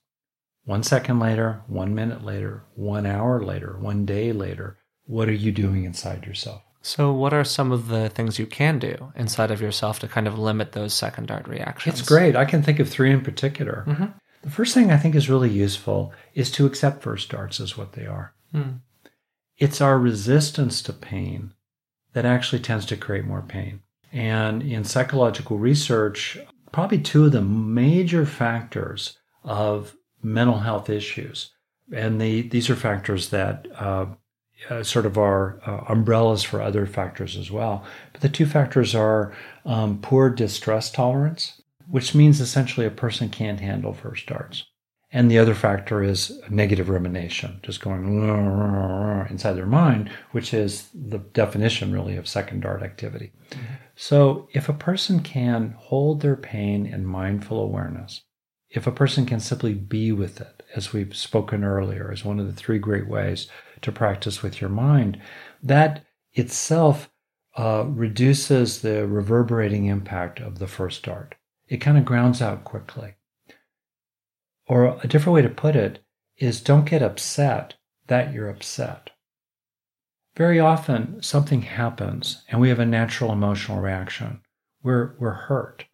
one 0.65 0.83
second 0.83 1.19
later, 1.19 1.61
one 1.67 1.93
minute 1.93 2.23
later, 2.23 2.63
one 2.75 3.05
hour 3.05 3.43
later, 3.43 3.77
one 3.79 4.05
day 4.05 4.31
later, 4.31 4.77
what 5.05 5.27
are 5.27 5.33
you 5.33 5.51
doing 5.51 5.83
inside 5.83 6.25
yourself? 6.25 6.61
So, 6.85 7.13
what 7.13 7.33
are 7.33 7.45
some 7.45 7.71
of 7.71 7.87
the 7.87 8.09
things 8.09 8.37
you 8.37 8.45
can 8.45 8.77
do 8.77 9.13
inside 9.15 9.51
of 9.51 9.61
yourself 9.61 9.99
to 9.99 10.07
kind 10.07 10.27
of 10.27 10.37
limit 10.37 10.73
those 10.73 10.93
second 10.93 11.27
dart 11.29 11.47
reactions? 11.47 11.99
It's 11.99 12.07
great. 12.07 12.35
I 12.35 12.43
can 12.43 12.61
think 12.61 12.79
of 12.79 12.89
three 12.89 13.09
in 13.11 13.21
particular. 13.21 13.85
Mhm. 13.87 14.13
The 14.41 14.49
first 14.49 14.73
thing 14.73 14.91
I 14.91 14.97
think 14.97 15.15
is 15.15 15.29
really 15.29 15.49
useful 15.49 16.11
is 16.35 16.51
to 16.51 16.65
accept 16.65 17.01
first 17.01 17.29
darts 17.29 17.61
as 17.61 17.77
what 17.77 17.93
they 17.93 18.05
are. 18.05 18.33
Hmm. 18.51 18.77
it's 19.57 19.81
our 19.81 19.97
resistance 19.97 20.81
to 20.81 20.91
pain 20.93 21.53
that 22.13 22.25
actually 22.25 22.59
tends 22.59 22.85
to 22.87 22.97
create 22.97 23.23
more 23.25 23.41
pain. 23.41 23.81
And 24.11 24.61
in 24.61 24.83
psychological 24.83 25.57
research, 25.57 26.37
probably 26.71 26.99
two 26.99 27.25
of 27.25 27.31
the 27.31 27.41
major 27.41 28.25
factors 28.25 29.17
of 29.43 29.95
mental 30.21 30.59
health 30.59 30.89
issues, 30.89 31.51
and 31.93 32.19
the, 32.19 32.41
these 32.41 32.69
are 32.69 32.75
factors 32.75 33.29
that 33.29 33.67
uh, 33.75 34.07
uh, 34.69 34.83
sort 34.83 35.05
of 35.05 35.17
our 35.17 35.59
uh, 35.65 35.83
umbrellas 35.89 36.43
for 36.43 36.61
other 36.61 36.85
factors 36.85 37.37
as 37.37 37.51
well. 37.51 37.83
But 38.11 38.21
the 38.21 38.29
two 38.29 38.45
factors 38.45 38.95
are 38.95 39.33
um, 39.65 39.99
poor 40.01 40.29
distress 40.29 40.91
tolerance, 40.91 41.61
which 41.87 42.15
means 42.15 42.39
essentially 42.39 42.85
a 42.85 42.91
person 42.91 43.29
can't 43.29 43.59
handle 43.59 43.93
first 43.93 44.25
darts. 44.27 44.65
And 45.15 45.29
the 45.29 45.37
other 45.37 45.53
factor 45.53 46.03
is 46.03 46.41
negative 46.49 46.89
rumination, 46.89 47.59
just 47.61 47.81
going 47.81 48.23
inside 49.29 49.53
their 49.53 49.67
mind, 49.67 50.09
which 50.31 50.55
is 50.55 50.89
the 50.93 51.19
definition 51.19 51.93
really 51.93 52.17
of 52.17 52.27
second 52.27 52.61
dart 52.61 52.81
activity. 52.81 53.31
So 53.95 54.49
if 54.53 54.69
a 54.69 54.73
person 54.73 55.19
can 55.19 55.75
hold 55.77 56.21
their 56.21 56.35
pain 56.35 56.87
in 56.87 57.05
mindful 57.05 57.59
awareness, 57.59 58.23
if 58.71 58.87
a 58.87 58.91
person 58.91 59.27
can 59.27 59.39
simply 59.39 59.75
be 59.75 60.11
with 60.11 60.41
it, 60.41 60.52
as 60.75 60.93
we've 60.93 61.15
spoken 61.15 61.63
earlier, 61.63 62.11
as 62.11 62.25
one 62.25 62.39
of 62.39 62.47
the 62.47 62.53
three 62.53 62.79
great 62.79 63.07
ways 63.07 63.47
to 63.81 63.91
practice 63.91 64.41
with 64.41 64.59
your 64.61 64.69
mind, 64.69 65.19
that 65.61 66.05
itself 66.33 67.09
uh, 67.57 67.85
reduces 67.87 68.81
the 68.81 69.07
reverberating 69.07 69.85
impact 69.85 70.39
of 70.39 70.59
the 70.59 70.67
first 70.67 71.03
dart. 71.03 71.35
It 71.67 71.77
kind 71.77 71.97
of 71.97 72.05
grounds 72.05 72.41
out 72.41 72.63
quickly. 72.63 73.15
Or 74.67 74.99
a 75.03 75.07
different 75.07 75.35
way 75.35 75.41
to 75.43 75.49
put 75.49 75.75
it 75.75 76.03
is 76.37 76.61
don't 76.61 76.89
get 76.89 77.01
upset 77.01 77.75
that 78.07 78.33
you're 78.33 78.49
upset. 78.49 79.11
Very 80.35 80.59
often 80.59 81.21
something 81.21 81.61
happens 81.61 82.43
and 82.49 82.59
we 82.59 82.69
have 82.69 82.79
a 82.79 82.85
natural 82.85 83.31
emotional 83.31 83.79
reaction. 83.79 84.41
We're, 84.81 85.15
we're 85.19 85.31
hurt. 85.31 85.85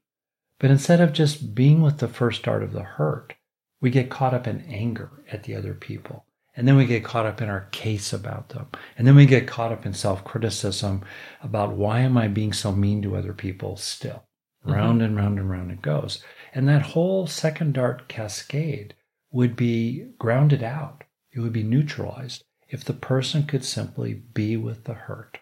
But 0.60 0.72
instead 0.72 1.02
of 1.02 1.14
just 1.14 1.54
being 1.54 1.82
with 1.82 1.98
the 1.98 2.08
first 2.08 2.44
dart 2.44 2.64
of 2.64 2.72
the 2.72 2.84
hurt, 2.84 3.34
we 3.82 3.90
get 3.90 4.10
caught 4.10 4.34
up 4.34 4.48
in 4.48 4.62
anger 4.62 5.24
at 5.32 5.44
the 5.44 5.56
other 5.56 5.74
people. 5.74 6.26
And 6.56 6.68
then 6.68 6.76
we 6.76 6.86
get 6.86 7.06
caught 7.06 7.26
up 7.26 7.42
in 7.42 7.50
our 7.50 7.68
case 7.72 8.12
about 8.12 8.50
them. 8.50 8.68
And 8.98 9.08
then 9.08 9.16
we 9.16 9.26
get 9.26 9.48
caught 9.48 9.72
up 9.72 9.86
in 9.86 9.94
self 9.94 10.24
criticism 10.24 11.04
about 11.42 11.78
why 11.78 12.00
am 12.00 12.18
I 12.18 12.28
being 12.28 12.54
so 12.54 12.72
mean 12.72 13.02
to 13.04 13.16
other 13.16 13.34
people 13.34 13.78
still? 13.78 14.26
Mm-hmm. 14.66 14.72
Round 14.74 15.02
and 15.02 15.16
round 15.16 15.40
and 15.40 15.50
round 15.50 15.72
it 15.72 15.82
goes. 15.82 16.24
And 16.54 16.68
that 16.68 16.82
whole 16.82 17.28
second 17.28 17.76
dart 17.76 18.10
cascade 18.10 18.96
would 19.32 19.56
be 19.56 20.08
grounded 20.18 20.64
out. 20.64 21.04
It 21.32 21.40
would 21.40 21.54
be 21.54 21.64
neutralized 21.64 22.44
if 22.68 22.84
the 22.84 22.94
person 22.94 23.46
could 23.46 23.64
simply 23.64 24.14
be 24.14 24.58
with 24.58 24.84
the 24.84 24.96
hurt. 24.96 25.40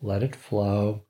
Let 0.00 0.22
it 0.22 0.34
flow. 0.34 1.04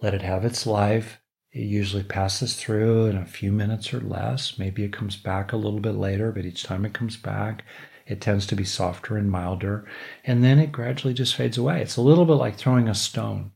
Let 0.00 0.14
it 0.14 0.22
have 0.22 0.44
its 0.44 0.66
life. 0.66 1.19
It 1.52 1.64
usually 1.64 2.04
passes 2.04 2.54
through 2.54 3.06
in 3.06 3.16
a 3.16 3.26
few 3.26 3.50
minutes 3.50 3.92
or 3.92 4.00
less. 4.00 4.58
Maybe 4.58 4.84
it 4.84 4.92
comes 4.92 5.16
back 5.16 5.52
a 5.52 5.56
little 5.56 5.80
bit 5.80 5.96
later, 5.96 6.30
but 6.30 6.44
each 6.44 6.62
time 6.62 6.84
it 6.84 6.94
comes 6.94 7.16
back, 7.16 7.64
it 8.06 8.20
tends 8.20 8.46
to 8.46 8.56
be 8.56 8.64
softer 8.64 9.16
and 9.16 9.30
milder. 9.30 9.86
And 10.24 10.44
then 10.44 10.58
it 10.60 10.70
gradually 10.70 11.14
just 11.14 11.34
fades 11.34 11.58
away. 11.58 11.82
It's 11.82 11.96
a 11.96 12.02
little 12.02 12.24
bit 12.24 12.34
like 12.34 12.56
throwing 12.56 12.88
a 12.88 12.94
stone 12.94 13.52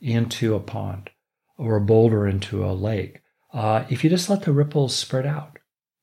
into 0.00 0.54
a 0.54 0.60
pond 0.60 1.10
or 1.56 1.76
a 1.76 1.80
boulder 1.80 2.26
into 2.26 2.64
a 2.64 2.72
lake. 2.72 3.20
Uh, 3.52 3.84
if 3.88 4.02
you 4.02 4.10
just 4.10 4.28
let 4.28 4.42
the 4.42 4.52
ripples 4.52 4.94
spread 4.94 5.26
out, 5.26 5.58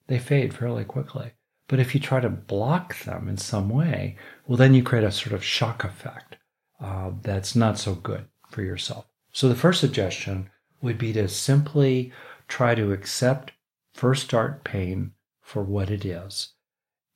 they 0.07 0.19
fade 0.19 0.53
fairly 0.53 0.85
quickly. 0.85 1.33
But 1.67 1.79
if 1.79 1.93
you 1.93 1.99
try 1.99 2.19
to 2.19 2.29
block 2.29 3.03
them 3.03 3.27
in 3.27 3.37
some 3.37 3.69
way, 3.69 4.17
well, 4.47 4.57
then 4.57 4.73
you 4.73 4.83
create 4.83 5.05
a 5.05 5.11
sort 5.11 5.33
of 5.33 5.43
shock 5.43 5.83
effect 5.83 6.37
uh, 6.81 7.11
that's 7.21 7.55
not 7.55 7.77
so 7.77 7.95
good 7.95 8.27
for 8.49 8.61
yourself. 8.61 9.05
So 9.31 9.49
the 9.49 9.55
first 9.55 9.79
suggestion 9.79 10.49
would 10.83 10.97
be 10.97 11.13
to 11.13 11.27
simply 11.27 12.11
try 12.47 12.75
to 12.75 12.91
accept 12.91 13.53
first 13.93 14.29
dart 14.29 14.63
pain 14.63 15.13
for 15.41 15.63
what 15.63 15.89
it 15.89 16.05
is, 16.05 16.53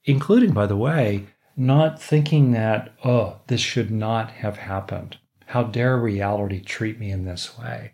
including, 0.05 0.51
by 0.51 0.65
the 0.65 0.77
way, 0.77 1.27
not 1.55 2.01
thinking 2.01 2.51
that, 2.51 2.93
oh, 3.03 3.41
this 3.47 3.61
should 3.61 3.91
not 3.91 4.31
have 4.31 4.57
happened. 4.57 5.17
How 5.47 5.63
dare 5.63 5.97
reality 5.97 6.61
treat 6.61 6.99
me 6.99 7.11
in 7.11 7.25
this 7.25 7.57
way? 7.57 7.93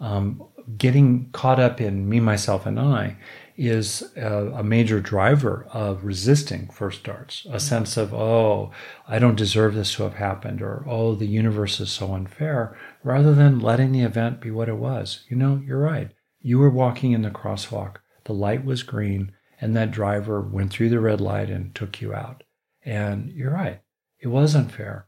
Um, 0.00 0.44
getting 0.76 1.30
caught 1.30 1.58
up 1.58 1.80
in 1.80 2.08
me, 2.08 2.20
myself, 2.20 2.66
and 2.66 2.78
I 2.78 3.16
is 3.56 4.12
a, 4.16 4.52
a, 4.52 4.62
major 4.62 5.00
driver 5.00 5.66
of 5.72 6.04
resisting 6.04 6.68
first 6.68 7.02
darts. 7.02 7.44
A 7.50 7.58
sense 7.58 7.96
of, 7.96 8.14
oh, 8.14 8.70
I 9.08 9.18
don't 9.18 9.34
deserve 9.34 9.74
this 9.74 9.94
to 9.94 10.04
have 10.04 10.14
happened, 10.14 10.62
or 10.62 10.84
oh, 10.86 11.16
the 11.16 11.26
universe 11.26 11.80
is 11.80 11.90
so 11.90 12.14
unfair, 12.14 12.78
rather 13.08 13.34
than 13.34 13.58
letting 13.58 13.90
the 13.90 14.02
event 14.02 14.38
be 14.38 14.50
what 14.50 14.68
it 14.68 14.76
was. 14.76 15.24
You 15.30 15.36
know, 15.38 15.62
you're 15.64 15.80
right. 15.80 16.10
You 16.40 16.58
were 16.58 16.68
walking 16.68 17.12
in 17.12 17.22
the 17.22 17.30
crosswalk, 17.30 17.96
the 18.24 18.34
light 18.34 18.66
was 18.66 18.82
green, 18.82 19.32
and 19.62 19.74
that 19.74 19.90
driver 19.90 20.42
went 20.42 20.70
through 20.70 20.90
the 20.90 21.00
red 21.00 21.18
light 21.18 21.48
and 21.48 21.74
took 21.74 22.02
you 22.02 22.12
out. 22.12 22.42
And 22.84 23.30
you're 23.30 23.54
right. 23.54 23.80
It 24.20 24.28
was 24.28 24.54
unfair. 24.54 25.06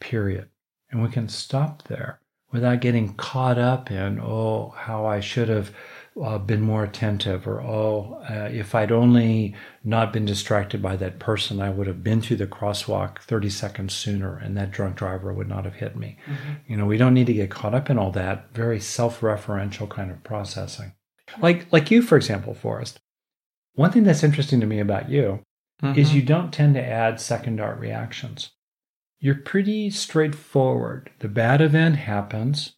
Period. 0.00 0.48
And 0.90 1.04
we 1.04 1.08
can 1.08 1.28
stop 1.28 1.84
there 1.84 2.18
without 2.50 2.80
getting 2.80 3.14
caught 3.14 3.58
up 3.58 3.92
in, 3.92 4.18
oh, 4.20 4.74
how 4.76 5.06
I 5.06 5.20
should 5.20 5.48
have 5.48 5.72
uh, 6.22 6.38
been 6.38 6.62
more 6.62 6.84
attentive, 6.84 7.46
or 7.46 7.60
oh, 7.60 8.22
uh, 8.28 8.48
if 8.50 8.74
I'd 8.74 8.92
only 8.92 9.54
not 9.84 10.12
been 10.12 10.24
distracted 10.24 10.80
by 10.80 10.96
that 10.96 11.18
person, 11.18 11.60
I 11.60 11.70
would 11.70 11.86
have 11.86 12.02
been 12.02 12.22
through 12.22 12.38
the 12.38 12.46
crosswalk 12.46 13.20
30 13.20 13.50
seconds 13.50 13.94
sooner 13.94 14.36
and 14.36 14.56
that 14.56 14.70
drunk 14.70 14.96
driver 14.96 15.32
would 15.32 15.48
not 15.48 15.64
have 15.64 15.74
hit 15.74 15.96
me. 15.96 16.16
Mm-hmm. 16.26 16.52
You 16.68 16.76
know, 16.78 16.86
we 16.86 16.96
don't 16.96 17.14
need 17.14 17.26
to 17.26 17.34
get 17.34 17.50
caught 17.50 17.74
up 17.74 17.90
in 17.90 17.98
all 17.98 18.10
that 18.12 18.52
very 18.54 18.80
self 18.80 19.20
referential 19.20 19.88
kind 19.88 20.10
of 20.10 20.22
processing. 20.24 20.92
Like, 21.40 21.70
like 21.72 21.90
you, 21.90 22.02
for 22.02 22.16
example, 22.16 22.54
Forrest. 22.54 23.00
One 23.74 23.92
thing 23.92 24.04
that's 24.04 24.24
interesting 24.24 24.60
to 24.60 24.66
me 24.66 24.80
about 24.80 25.10
you 25.10 25.42
mm-hmm. 25.82 25.98
is 25.98 26.14
you 26.14 26.22
don't 26.22 26.52
tend 26.52 26.74
to 26.74 26.84
add 26.84 27.20
second 27.20 27.56
dart 27.56 27.78
reactions. 27.78 28.52
You're 29.18 29.34
pretty 29.34 29.90
straightforward. 29.90 31.10
The 31.18 31.28
bad 31.28 31.60
event 31.60 31.96
happens. 31.96 32.74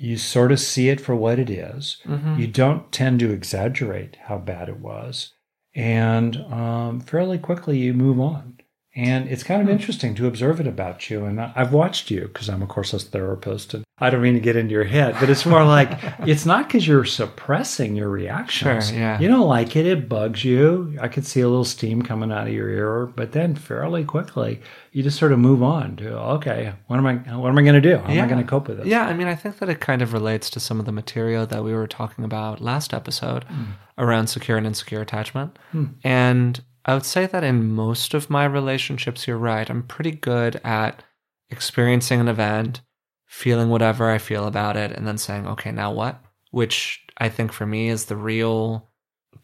You 0.00 0.16
sort 0.16 0.52
of 0.52 0.60
see 0.60 0.88
it 0.88 1.00
for 1.00 1.14
what 1.16 1.38
it 1.38 1.50
is. 1.50 1.98
Mm-hmm. 2.04 2.38
You 2.38 2.46
don't 2.46 2.90
tend 2.92 3.18
to 3.20 3.32
exaggerate 3.32 4.16
how 4.22 4.38
bad 4.38 4.68
it 4.68 4.78
was. 4.78 5.34
And 5.74 6.36
um, 6.52 7.00
fairly 7.00 7.36
quickly, 7.38 7.78
you 7.78 7.92
move 7.94 8.20
on. 8.20 8.60
And 8.98 9.28
it's 9.28 9.44
kind 9.44 9.60
of 9.62 9.68
hmm. 9.68 9.74
interesting 9.74 10.16
to 10.16 10.26
observe 10.26 10.58
it 10.58 10.66
about 10.66 11.08
you. 11.08 11.24
And 11.24 11.40
I've 11.40 11.72
watched 11.72 12.10
you 12.10 12.22
because 12.22 12.48
I'm, 12.48 12.62
of 12.62 12.68
course, 12.68 12.92
a 12.92 12.98
therapist. 12.98 13.72
And 13.72 13.84
I 14.00 14.10
don't 14.10 14.20
mean 14.20 14.34
to 14.34 14.40
get 14.40 14.56
into 14.56 14.72
your 14.72 14.84
head, 14.84 15.14
but 15.20 15.30
it's 15.30 15.46
more 15.46 15.64
like 15.64 15.90
it's 16.26 16.44
not 16.44 16.66
because 16.66 16.86
you're 16.86 17.04
suppressing 17.04 17.94
your 17.94 18.08
reactions. 18.08 18.88
Sure, 18.88 18.98
yeah. 18.98 19.20
You 19.20 19.28
don't 19.28 19.46
like 19.46 19.76
it, 19.76 19.86
it 19.86 20.08
bugs 20.08 20.44
you. 20.44 20.96
I 21.00 21.06
could 21.06 21.24
see 21.24 21.40
a 21.40 21.48
little 21.48 21.64
steam 21.64 22.02
coming 22.02 22.32
out 22.32 22.48
of 22.48 22.52
your 22.52 22.68
ear, 22.68 23.06
but 23.06 23.30
then 23.30 23.54
fairly 23.54 24.04
quickly, 24.04 24.60
you 24.90 25.04
just 25.04 25.18
sort 25.18 25.30
of 25.30 25.38
move 25.38 25.62
on 25.62 25.94
to 25.96 26.18
okay, 26.18 26.72
what 26.88 26.96
am 26.96 27.06
I 27.06 27.14
what 27.36 27.50
am 27.50 27.58
I 27.58 27.62
going 27.62 27.80
to 27.80 27.80
do? 27.80 27.98
How 27.98 28.12
yeah. 28.12 28.18
am 28.18 28.24
I 28.24 28.28
going 28.28 28.42
to 28.42 28.48
cope 28.48 28.66
with 28.66 28.78
this? 28.78 28.86
Yeah, 28.86 29.06
I 29.06 29.14
mean, 29.14 29.28
I 29.28 29.36
think 29.36 29.58
that 29.58 29.68
it 29.68 29.78
kind 29.78 30.02
of 30.02 30.12
relates 30.12 30.50
to 30.50 30.60
some 30.60 30.80
of 30.80 30.86
the 30.86 30.92
material 30.92 31.46
that 31.46 31.62
we 31.62 31.72
were 31.72 31.86
talking 31.86 32.24
about 32.24 32.60
last 32.60 32.92
episode 32.92 33.44
mm. 33.46 33.66
around 33.96 34.26
secure 34.26 34.58
and 34.58 34.66
insecure 34.66 35.00
attachment. 35.00 35.56
Mm. 35.72 35.94
And 36.02 36.62
I 36.88 36.94
would 36.94 37.04
say 37.04 37.26
that 37.26 37.44
in 37.44 37.74
most 37.74 38.14
of 38.14 38.30
my 38.30 38.46
relationships, 38.46 39.26
you're 39.26 39.36
right. 39.36 39.68
I'm 39.68 39.82
pretty 39.82 40.10
good 40.10 40.58
at 40.64 41.02
experiencing 41.50 42.18
an 42.18 42.28
event, 42.28 42.80
feeling 43.26 43.68
whatever 43.68 44.10
I 44.10 44.16
feel 44.16 44.46
about 44.46 44.78
it, 44.78 44.92
and 44.92 45.06
then 45.06 45.18
saying, 45.18 45.46
okay, 45.48 45.70
now 45.70 45.92
what? 45.92 46.18
Which 46.50 47.04
I 47.18 47.28
think 47.28 47.52
for 47.52 47.66
me 47.66 47.90
is 47.90 48.06
the 48.06 48.16
real 48.16 48.88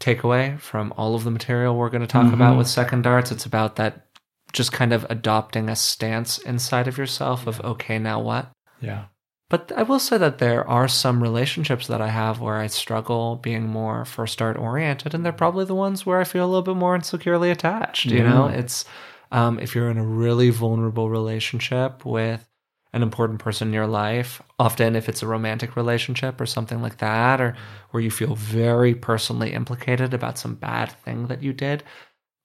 takeaway 0.01 0.59
from 0.59 0.95
all 0.97 1.15
of 1.15 1.25
the 1.25 1.31
material 1.31 1.77
we're 1.77 1.91
going 1.91 2.01
to 2.01 2.07
talk 2.07 2.25
mm-hmm. 2.25 2.33
about 2.33 2.57
with 2.57 2.67
second 2.67 3.03
darts. 3.03 3.31
It's 3.31 3.45
about 3.45 3.77
that 3.77 4.07
just 4.55 4.73
kind 4.73 4.95
of 4.95 5.05
adopting 5.11 5.69
a 5.69 5.77
stance 5.77 6.39
inside 6.39 6.89
of 6.89 6.97
yourself 6.97 7.47
of, 7.47 7.61
okay, 7.61 7.99
now 7.99 8.23
what? 8.23 8.51
Yeah. 8.81 9.05
But 9.51 9.73
I 9.77 9.83
will 9.83 9.99
say 9.99 10.17
that 10.19 10.39
there 10.39 10.67
are 10.69 10.89
some 10.89 11.23
relationships 11.23 11.87
that 11.87 12.01
I 12.01 12.09
have 12.09 12.41
where 12.41 12.57
I 12.57 12.67
struggle 12.67 13.37
being 13.37 13.67
more 13.69 14.05
first 14.05 14.39
dart 14.39 14.57
oriented, 14.57 15.15
and 15.15 15.25
they're 15.25 15.33
probably 15.33 15.65
the 15.67 15.75
ones 15.75 16.07
where 16.07 16.19
I 16.21 16.25
feel 16.25 16.45
a 16.45 16.49
little 16.49 16.63
bit 16.63 16.77
more 16.77 16.95
insecurely 16.95 17.51
attached. 17.51 18.11
You 18.11 18.23
know, 18.23 18.47
it's 18.47 18.85
um, 19.33 19.59
if 19.61 19.75
you're 19.75 19.91
in 19.91 19.99
a 19.99 20.05
really 20.05 20.51
vulnerable 20.51 21.11
relationship 21.11 22.05
with 22.07 22.49
an 22.93 23.03
important 23.03 23.41
person 23.41 23.69
in 23.69 23.75
your 23.75 23.87
life, 23.89 24.41
often 24.59 24.95
if 24.97 25.09
it's 25.09 25.23
a 25.23 25.27
romantic 25.27 25.77
relationship 25.77 26.41
or 26.41 26.47
something 26.47 26.81
like 26.81 26.99
that, 26.99 27.41
or 27.41 27.57
where 27.91 28.03
you 28.03 28.11
feel 28.11 28.37
very 28.37 28.95
personally 28.95 29.53
implicated 29.53 30.15
about 30.15 30.39
some 30.39 30.55
bad 30.55 30.91
thing 31.05 31.27
that 31.27 31.43
you 31.43 31.53
did, 31.53 31.83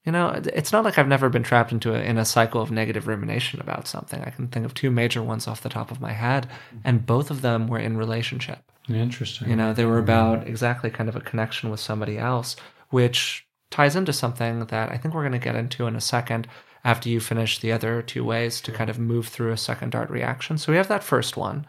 you 0.09 0.13
know, 0.13 0.41
it's 0.55 0.71
not 0.71 0.83
like 0.83 0.97
I've 0.97 1.07
never 1.07 1.29
been 1.29 1.43
trapped 1.43 1.71
into 1.71 1.93
a, 1.93 1.99
in 1.99 2.17
a 2.17 2.25
cycle 2.25 2.63
of 2.63 2.71
negative 2.71 3.05
rumination 3.05 3.61
about 3.61 3.87
something. 3.87 4.19
I 4.23 4.31
can 4.31 4.47
think 4.47 4.65
of 4.65 4.73
two 4.73 4.89
major 4.89 5.21
ones 5.21 5.47
off 5.47 5.61
the 5.61 5.69
top 5.69 5.91
of 5.91 6.01
my 6.01 6.13
head, 6.13 6.47
and 6.83 7.05
both 7.05 7.29
of 7.29 7.43
them 7.43 7.67
were 7.67 7.77
in 7.77 7.95
relationship. 7.95 8.71
Interesting. 8.89 9.51
You 9.51 9.55
know, 9.55 9.71
they 9.71 9.85
were 9.85 9.99
about 9.99 10.47
exactly 10.47 10.89
kind 10.89 11.09
of 11.09 11.15
a 11.15 11.21
connection 11.21 11.69
with 11.69 11.79
somebody 11.79 12.17
else, 12.17 12.55
which 12.89 13.45
ties 13.69 13.95
into 13.95 14.11
something 14.11 14.65
that 14.65 14.91
I 14.91 14.97
think 14.97 15.13
we're 15.13 15.21
going 15.21 15.33
to 15.33 15.37
get 15.37 15.53
into 15.53 15.85
in 15.85 15.95
a 15.95 16.01
second 16.01 16.47
after 16.83 17.07
you 17.07 17.19
finish 17.19 17.59
the 17.59 17.71
other 17.71 18.01
two 18.01 18.25
ways 18.25 18.61
to 18.61 18.71
kind 18.71 18.89
of 18.89 18.97
move 18.97 19.27
through 19.27 19.51
a 19.51 19.57
second 19.57 19.91
dart 19.91 20.09
reaction. 20.09 20.57
So 20.57 20.71
we 20.71 20.77
have 20.77 20.87
that 20.87 21.03
first 21.03 21.37
one. 21.37 21.67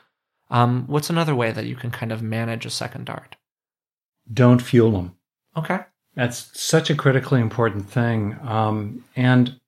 Um, 0.49 0.85
what's 0.87 1.11
another 1.11 1.35
way 1.35 1.53
that 1.53 1.67
you 1.67 1.77
can 1.77 1.91
kind 1.91 2.11
of 2.11 2.23
manage 2.23 2.65
a 2.65 2.71
second 2.71 3.05
dart? 3.05 3.37
Don't 4.33 4.63
fuel 4.63 4.93
them. 4.93 5.17
Okay. 5.59 5.81
That's 6.21 6.51
such 6.53 6.91
a 6.91 6.95
critically 6.95 7.41
important 7.41 7.89
thing. 7.89 8.37
Um, 8.43 9.05
and 9.17 9.59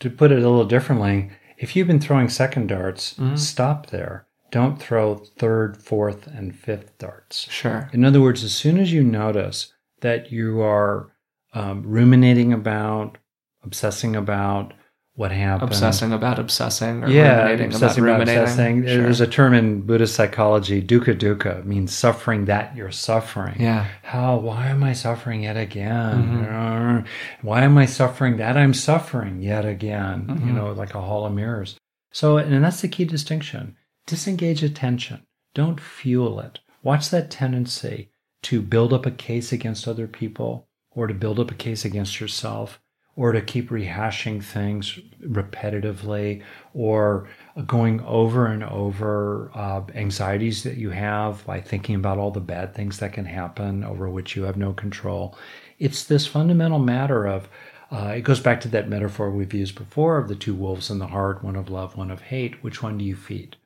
to 0.00 0.10
put 0.10 0.30
it 0.30 0.42
a 0.42 0.50
little 0.50 0.66
differently, 0.66 1.30
if 1.56 1.74
you've 1.74 1.86
been 1.86 2.00
throwing 2.00 2.28
second 2.28 2.66
darts, 2.66 3.14
mm-hmm. 3.14 3.36
stop 3.36 3.86
there. 3.86 4.26
Don't 4.50 4.78
throw 4.78 5.14
third, 5.14 5.82
fourth, 5.82 6.26
and 6.26 6.54
fifth 6.54 6.98
darts. 6.98 7.50
Sure. 7.50 7.88
In 7.94 8.04
other 8.04 8.20
words, 8.20 8.44
as 8.44 8.54
soon 8.54 8.76
as 8.76 8.92
you 8.92 9.02
notice 9.02 9.72
that 10.02 10.30
you 10.30 10.60
are 10.60 11.10
um, 11.54 11.82
ruminating 11.82 12.52
about, 12.52 13.16
obsessing 13.64 14.14
about, 14.14 14.74
what 15.14 15.30
happened. 15.30 15.70
Obsessing 15.70 16.12
about 16.12 16.38
obsessing 16.38 17.04
or 17.04 17.08
yeah, 17.08 17.48
obsessing 17.48 18.04
about, 18.04 18.22
about 18.22 18.36
obsessing. 18.36 18.86
Sure. 18.86 19.02
There's 19.02 19.20
a 19.20 19.26
term 19.26 19.52
in 19.52 19.82
Buddhist 19.82 20.14
psychology, 20.14 20.82
dukkha 20.82 21.18
dukkha, 21.18 21.64
means 21.64 21.94
suffering 21.94 22.46
that 22.46 22.74
you're 22.74 22.90
suffering. 22.90 23.60
Yeah. 23.60 23.86
How, 24.02 24.36
why 24.38 24.68
am 24.68 24.82
I 24.82 24.94
suffering 24.94 25.42
yet 25.42 25.56
again? 25.56 26.44
Mm-hmm. 26.44 27.46
Why 27.46 27.62
am 27.62 27.76
I 27.76 27.86
suffering 27.86 28.38
that 28.38 28.56
I'm 28.56 28.74
suffering 28.74 29.42
yet 29.42 29.66
again? 29.66 30.26
Mm-hmm. 30.28 30.46
You 30.46 30.52
know, 30.54 30.72
like 30.72 30.94
a 30.94 31.00
hall 31.00 31.26
of 31.26 31.34
mirrors. 31.34 31.76
So, 32.10 32.38
and 32.38 32.64
that's 32.64 32.80
the 32.80 32.88
key 32.88 33.04
distinction. 33.04 33.76
Disengage 34.06 34.62
attention. 34.62 35.26
Don't 35.54 35.80
fuel 35.80 36.40
it. 36.40 36.60
Watch 36.82 37.10
that 37.10 37.30
tendency 37.30 38.10
to 38.42 38.60
build 38.60 38.92
up 38.92 39.06
a 39.06 39.10
case 39.10 39.52
against 39.52 39.86
other 39.86 40.06
people 40.08 40.68
or 40.90 41.06
to 41.06 41.14
build 41.14 41.38
up 41.38 41.50
a 41.50 41.54
case 41.54 41.84
against 41.84 42.20
yourself 42.20 42.80
or 43.14 43.32
to 43.32 43.42
keep 43.42 43.68
rehashing 43.68 44.42
things 44.42 44.98
repetitively 45.22 46.42
or 46.72 47.28
going 47.66 48.00
over 48.02 48.46
and 48.46 48.64
over 48.64 49.50
uh, 49.54 49.82
anxieties 49.94 50.62
that 50.62 50.76
you 50.76 50.90
have 50.90 51.44
by 51.44 51.60
thinking 51.60 51.94
about 51.94 52.18
all 52.18 52.30
the 52.30 52.40
bad 52.40 52.74
things 52.74 52.98
that 52.98 53.12
can 53.12 53.26
happen 53.26 53.84
over 53.84 54.08
which 54.08 54.34
you 54.34 54.44
have 54.44 54.56
no 54.56 54.72
control. 54.72 55.36
It's 55.78 56.04
this 56.04 56.26
fundamental 56.26 56.78
matter 56.78 57.26
of 57.26 57.48
uh, 57.90 58.14
it 58.16 58.22
goes 58.22 58.40
back 58.40 58.58
to 58.58 58.68
that 58.68 58.88
metaphor 58.88 59.30
we've 59.30 59.52
used 59.52 59.74
before 59.74 60.16
of 60.16 60.26
the 60.26 60.34
two 60.34 60.54
wolves 60.54 60.90
in 60.90 60.98
the 60.98 61.08
heart, 61.08 61.44
one 61.44 61.56
of 61.56 61.68
love, 61.68 61.94
one 61.94 62.10
of 62.10 62.22
hate. 62.22 62.64
Which 62.64 62.82
one 62.82 62.96
do 62.96 63.04
you 63.04 63.14
feed? 63.14 63.56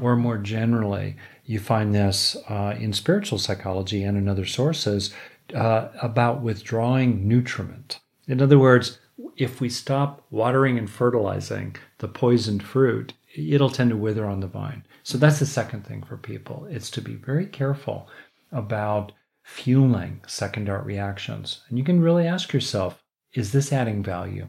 Or 0.00 0.16
more 0.16 0.38
generally, 0.38 1.16
you 1.44 1.60
find 1.60 1.94
this 1.94 2.34
uh, 2.48 2.74
in 2.80 2.94
spiritual 2.94 3.38
psychology 3.38 4.02
and 4.02 4.16
in 4.16 4.26
other 4.26 4.46
sources 4.46 5.12
uh, 5.54 5.88
about 6.00 6.40
withdrawing 6.40 7.28
nutriment. 7.28 8.00
In 8.26 8.40
other 8.40 8.58
words, 8.58 8.98
if 9.36 9.60
we 9.60 9.68
stop 9.68 10.24
watering 10.30 10.78
and 10.78 10.88
fertilizing 10.88 11.76
the 11.98 12.08
poisoned 12.08 12.62
fruit, 12.62 13.12
it'll 13.36 13.70
tend 13.70 13.90
to 13.90 13.96
wither 13.96 14.26
on 14.26 14.40
the 14.40 14.46
vine. 14.46 14.86
So 15.02 15.18
that's 15.18 15.38
the 15.38 15.46
second 15.46 15.86
thing 15.86 16.02
for 16.02 16.16
people. 16.16 16.66
It's 16.70 16.90
to 16.92 17.00
be 17.00 17.14
very 17.14 17.46
careful 17.46 18.08
about 18.50 19.12
fueling 19.42 20.22
second 20.26 20.64
dart 20.64 20.84
reactions. 20.86 21.62
And 21.68 21.78
you 21.78 21.84
can 21.84 22.00
really 22.00 22.26
ask 22.26 22.52
yourself, 22.52 23.04
is 23.34 23.52
this 23.52 23.72
adding 23.72 24.02
value? 24.02 24.48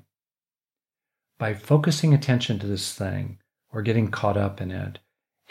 By 1.37 1.53
focusing 1.53 2.13
attention 2.13 2.59
to 2.59 2.67
this 2.67 2.93
thing 2.93 3.39
or 3.71 3.81
getting 3.81 4.09
caught 4.09 4.37
up 4.37 4.61
in 4.61 4.71
it, 4.71 4.99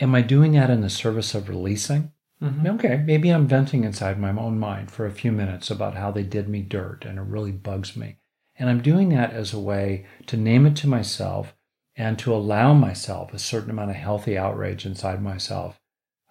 am 0.00 0.14
I 0.14 0.22
doing 0.22 0.52
that 0.52 0.70
in 0.70 0.80
the 0.80 0.88
service 0.88 1.34
of 1.34 1.48
releasing? 1.48 2.12
Mm-hmm. 2.42 2.66
Okay, 2.66 3.02
maybe 3.04 3.30
I'm 3.30 3.46
venting 3.46 3.84
inside 3.84 4.18
my 4.18 4.30
own 4.30 4.58
mind 4.58 4.90
for 4.90 5.06
a 5.06 5.12
few 5.12 5.32
minutes 5.32 5.70
about 5.70 5.94
how 5.94 6.10
they 6.10 6.22
did 6.22 6.48
me 6.48 6.62
dirt 6.62 7.04
and 7.04 7.18
it 7.18 7.22
really 7.22 7.52
bugs 7.52 7.96
me. 7.96 8.18
And 8.56 8.68
I'm 8.68 8.82
doing 8.82 9.08
that 9.10 9.32
as 9.32 9.52
a 9.52 9.58
way 9.58 10.06
to 10.26 10.36
name 10.36 10.66
it 10.66 10.76
to 10.76 10.86
myself 10.86 11.54
and 11.96 12.18
to 12.18 12.34
allow 12.34 12.74
myself 12.74 13.32
a 13.32 13.38
certain 13.38 13.70
amount 13.70 13.90
of 13.90 13.96
healthy 13.96 14.36
outrage 14.36 14.84
inside 14.84 15.22
myself. 15.22 15.80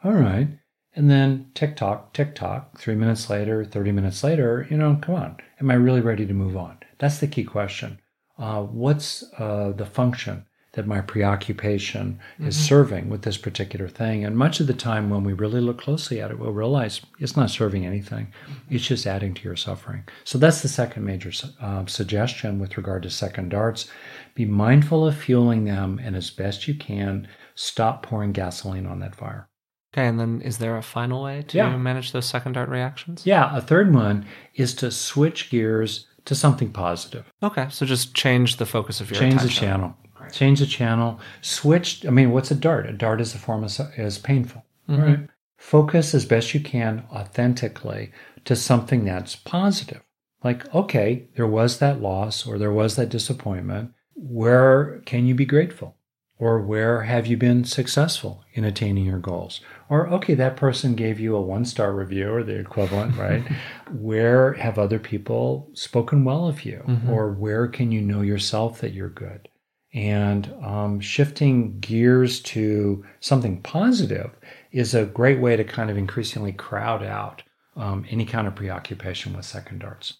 All 0.03 0.13
right. 0.13 0.49
And 0.95 1.09
then 1.09 1.51
tick 1.55 1.75
tock, 1.75 2.13
tick 2.13 2.35
tock, 2.35 2.77
three 2.77 2.95
minutes 2.95 3.29
later, 3.29 3.65
30 3.65 3.91
minutes 3.91 4.23
later, 4.23 4.67
you 4.69 4.77
know, 4.77 4.99
come 5.01 5.15
on. 5.15 5.37
Am 5.59 5.71
I 5.71 5.75
really 5.75 6.01
ready 6.01 6.25
to 6.25 6.33
move 6.33 6.55
on? 6.55 6.77
That's 6.99 7.17
the 7.17 7.27
key 7.27 7.43
question. 7.43 7.99
Uh, 8.37 8.61
what's 8.63 9.23
uh, 9.37 9.73
the 9.75 9.85
function 9.85 10.45
that 10.73 10.87
my 10.87 11.01
preoccupation 11.01 12.19
mm-hmm. 12.33 12.47
is 12.47 12.57
serving 12.57 13.09
with 13.09 13.21
this 13.21 13.37
particular 13.37 13.87
thing. 13.87 14.25
And 14.25 14.35
much 14.35 14.59
of 14.59 14.67
the 14.67 14.73
time, 14.73 15.09
when 15.09 15.23
we 15.23 15.33
really 15.33 15.61
look 15.61 15.79
closely 15.79 16.19
at 16.19 16.31
it, 16.31 16.39
we'll 16.39 16.51
realize 16.51 17.01
it's 17.19 17.37
not 17.37 17.51
serving 17.51 17.85
anything. 17.85 18.33
Mm-hmm. 18.43 18.75
It's 18.75 18.85
just 18.85 19.07
adding 19.07 19.33
to 19.35 19.43
your 19.43 19.55
suffering. 19.55 20.03
So 20.23 20.37
that's 20.37 20.61
the 20.61 20.67
second 20.67 21.05
major 21.05 21.31
uh, 21.61 21.85
suggestion 21.85 22.59
with 22.59 22.75
regard 22.75 23.03
to 23.03 23.09
second 23.09 23.49
darts. 23.49 23.87
Be 24.33 24.45
mindful 24.45 25.05
of 25.05 25.15
fueling 25.15 25.65
them, 25.65 25.99
and 26.03 26.15
as 26.15 26.31
best 26.31 26.67
you 26.67 26.73
can, 26.73 27.27
stop 27.53 28.01
pouring 28.01 28.31
gasoline 28.31 28.87
on 28.87 28.99
that 28.99 29.15
fire. 29.15 29.47
Okay, 29.93 30.07
and 30.07 30.19
then 30.19 30.41
is 30.41 30.57
there 30.57 30.75
a 30.75 30.81
final 30.81 31.21
way 31.21 31.43
to 31.49 31.57
yeah. 31.57 31.77
manage 31.77 32.13
those 32.13 32.25
second 32.25 32.53
dart 32.53 32.67
reactions? 32.67 33.27
Yeah, 33.27 33.55
a 33.55 33.61
third 33.61 33.93
one 33.93 34.25
is 34.55 34.73
to 34.75 34.89
switch 34.89 35.51
gears 35.51 36.07
to 36.25 36.33
something 36.33 36.71
positive. 36.71 37.31
Okay, 37.43 37.67
so 37.69 37.85
just 37.85 38.15
change 38.15 38.57
the 38.57 38.65
focus 38.65 39.01
of 39.01 39.11
your 39.11 39.19
change 39.19 39.35
attention. 39.35 39.47
the 39.47 39.67
channel. 39.67 39.97
Change 40.33 40.59
the 40.59 40.65
channel. 40.65 41.19
Switch. 41.41 42.05
I 42.05 42.09
mean, 42.09 42.31
what's 42.31 42.51
a 42.51 42.55
dart? 42.55 42.89
A 42.89 42.93
dart 42.93 43.21
is 43.21 43.35
a 43.35 43.37
form 43.37 43.63
of 43.63 43.79
is 43.97 44.17
painful. 44.17 44.65
Mm-hmm. 44.89 45.01
Right. 45.01 45.19
Focus 45.57 46.13
as 46.13 46.25
best 46.25 46.53
you 46.53 46.59
can 46.59 47.05
authentically 47.11 48.11
to 48.45 48.55
something 48.55 49.05
that's 49.05 49.35
positive. 49.35 50.01
Like, 50.43 50.73
okay, 50.75 51.27
there 51.35 51.47
was 51.47 51.79
that 51.79 52.01
loss 52.01 52.45
or 52.45 52.57
there 52.57 52.71
was 52.71 52.95
that 52.95 53.09
disappointment. 53.09 53.93
Where 54.15 55.01
can 55.05 55.25
you 55.25 55.35
be 55.35 55.45
grateful? 55.45 55.95
Or 56.39 56.59
where 56.59 57.03
have 57.03 57.27
you 57.27 57.37
been 57.37 57.63
successful 57.63 58.43
in 58.53 58.65
attaining 58.65 59.05
your 59.05 59.19
goals? 59.19 59.61
Or, 59.87 60.09
okay, 60.09 60.33
that 60.33 60.57
person 60.57 60.95
gave 60.95 61.19
you 61.19 61.35
a 61.35 61.41
one 61.41 61.63
star 61.63 61.93
review 61.93 62.33
or 62.33 62.43
the 62.43 62.59
equivalent, 62.59 63.15
right? 63.17 63.43
where 63.91 64.53
have 64.53 64.77
other 64.77 64.99
people 64.99 65.69
spoken 65.73 66.25
well 66.25 66.47
of 66.47 66.65
you? 66.65 66.83
Mm-hmm. 66.85 67.09
Or 67.09 67.31
where 67.31 67.67
can 67.67 67.91
you 67.91 68.01
know 68.01 68.21
yourself 68.21 68.81
that 68.81 68.93
you're 68.93 69.09
good? 69.09 69.47
And 69.93 70.51
um, 70.63 70.99
shifting 70.99 71.79
gears 71.79 72.39
to 72.41 73.05
something 73.19 73.61
positive 73.61 74.31
is 74.71 74.95
a 74.95 75.05
great 75.05 75.39
way 75.39 75.55
to 75.55 75.63
kind 75.63 75.91
of 75.91 75.97
increasingly 75.97 76.51
crowd 76.51 77.03
out 77.03 77.43
um, 77.75 78.05
any 78.09 78.25
kind 78.25 78.47
of 78.47 78.55
preoccupation 78.55 79.35
with 79.35 79.45
second 79.45 79.79
darts. 79.79 80.17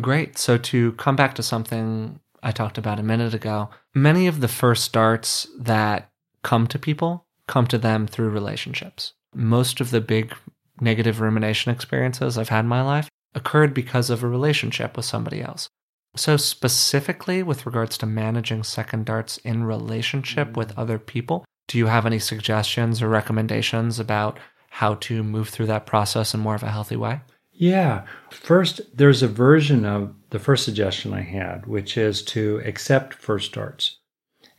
Great. 0.00 0.36
So, 0.38 0.58
to 0.58 0.92
come 0.92 1.16
back 1.16 1.34
to 1.36 1.42
something 1.42 2.20
I 2.42 2.50
talked 2.50 2.78
about 2.78 2.98
a 2.98 3.04
minute 3.04 3.32
ago, 3.32 3.70
many 3.94 4.26
of 4.26 4.40
the 4.40 4.48
first 4.48 4.92
darts 4.92 5.46
that 5.58 6.10
come 6.42 6.66
to 6.66 6.78
people 6.78 7.26
come 7.46 7.66
to 7.68 7.78
them 7.78 8.06
through 8.06 8.30
relationships. 8.30 9.14
Most 9.34 9.80
of 9.80 9.90
the 9.90 10.00
big 10.00 10.34
negative 10.80 11.20
rumination 11.20 11.72
experiences 11.72 12.36
I've 12.36 12.48
had 12.48 12.60
in 12.60 12.68
my 12.68 12.82
life 12.82 13.08
occurred 13.34 13.74
because 13.74 14.10
of 14.10 14.22
a 14.22 14.28
relationship 14.28 14.96
with 14.96 15.06
somebody 15.06 15.40
else. 15.40 15.68
So, 16.16 16.36
specifically 16.36 17.42
with 17.42 17.66
regards 17.66 17.98
to 17.98 18.06
managing 18.06 18.62
second 18.62 19.06
darts 19.06 19.38
in 19.38 19.64
relationship 19.64 20.56
with 20.56 20.74
mm. 20.74 20.78
other 20.78 20.98
people, 20.98 21.44
do 21.66 21.78
you 21.78 21.86
have 21.86 22.06
any 22.06 22.18
suggestions 22.18 23.02
or 23.02 23.08
recommendations 23.08 23.98
about 23.98 24.38
how 24.70 24.94
to 24.94 25.22
move 25.22 25.48
through 25.48 25.66
that 25.66 25.86
process 25.86 26.34
in 26.34 26.40
more 26.40 26.54
of 26.54 26.62
a 26.62 26.70
healthy 26.70 26.96
way? 26.96 27.20
Yeah. 27.52 28.04
First, 28.30 28.80
there's 28.96 29.22
a 29.22 29.28
version 29.28 29.84
of 29.84 30.14
the 30.30 30.38
first 30.38 30.64
suggestion 30.64 31.14
I 31.14 31.22
had, 31.22 31.66
which 31.66 31.96
is 31.96 32.22
to 32.24 32.60
accept 32.64 33.14
first 33.14 33.52
darts 33.52 33.98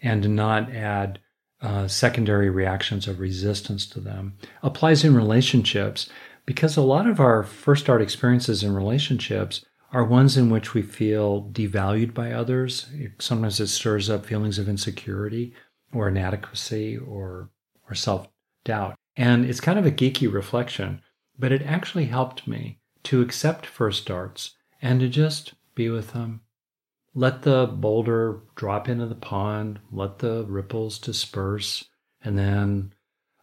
and 0.02 0.36
not 0.36 0.72
add 0.72 1.20
uh, 1.62 1.88
secondary 1.88 2.50
reactions 2.50 3.08
of 3.08 3.20
resistance 3.20 3.86
to 3.88 4.00
them. 4.00 4.38
Applies 4.64 5.04
in 5.04 5.16
relationships 5.16 6.10
because 6.46 6.78
a 6.78 6.82
lot 6.82 7.08
of 7.08 7.20
our 7.20 7.44
first 7.44 7.86
dart 7.86 8.02
experiences 8.02 8.64
in 8.64 8.74
relationships 8.74 9.66
are 9.96 10.04
ones 10.04 10.36
in 10.36 10.50
which 10.50 10.74
we 10.74 10.82
feel 10.82 11.50
devalued 11.54 12.14
by 12.14 12.34
others. 12.34 12.88
Sometimes 13.18 13.62
it 13.62 13.68
stirs 13.68 14.10
up 14.10 14.26
feelings 14.26 14.60
of 14.60 14.68
insecurity 14.68 15.54
or 15.94 16.10
inadequacy 16.10 16.98
or, 16.98 17.50
or 17.90 17.96
self 17.96 18.28
doubt. 18.66 18.96
And 19.16 19.46
it's 19.46 19.62
kind 19.62 19.80
of 19.80 19.86
a 19.86 19.92
geeky 19.92 20.32
reflection, 20.32 21.02
but 21.40 21.54
it 21.54 21.62
actually 21.62 22.08
helped 22.08 22.46
me 22.46 22.80
to 23.04 23.22
accept 23.22 23.66
first 23.66 24.06
darts 24.06 24.56
and 24.82 25.00
to 25.00 25.08
just 25.08 25.54
be 25.76 25.88
with 25.88 26.12
them. 26.12 26.42
Let 27.14 27.44
the 27.44 27.66
boulder 27.66 28.42
drop 28.58 28.90
into 28.90 29.06
the 29.06 29.16
pond, 29.16 29.80
let 29.94 30.20
the 30.20 30.44
ripples 30.44 31.00
disperse, 31.00 31.86
and 32.22 32.38
then 32.38 32.94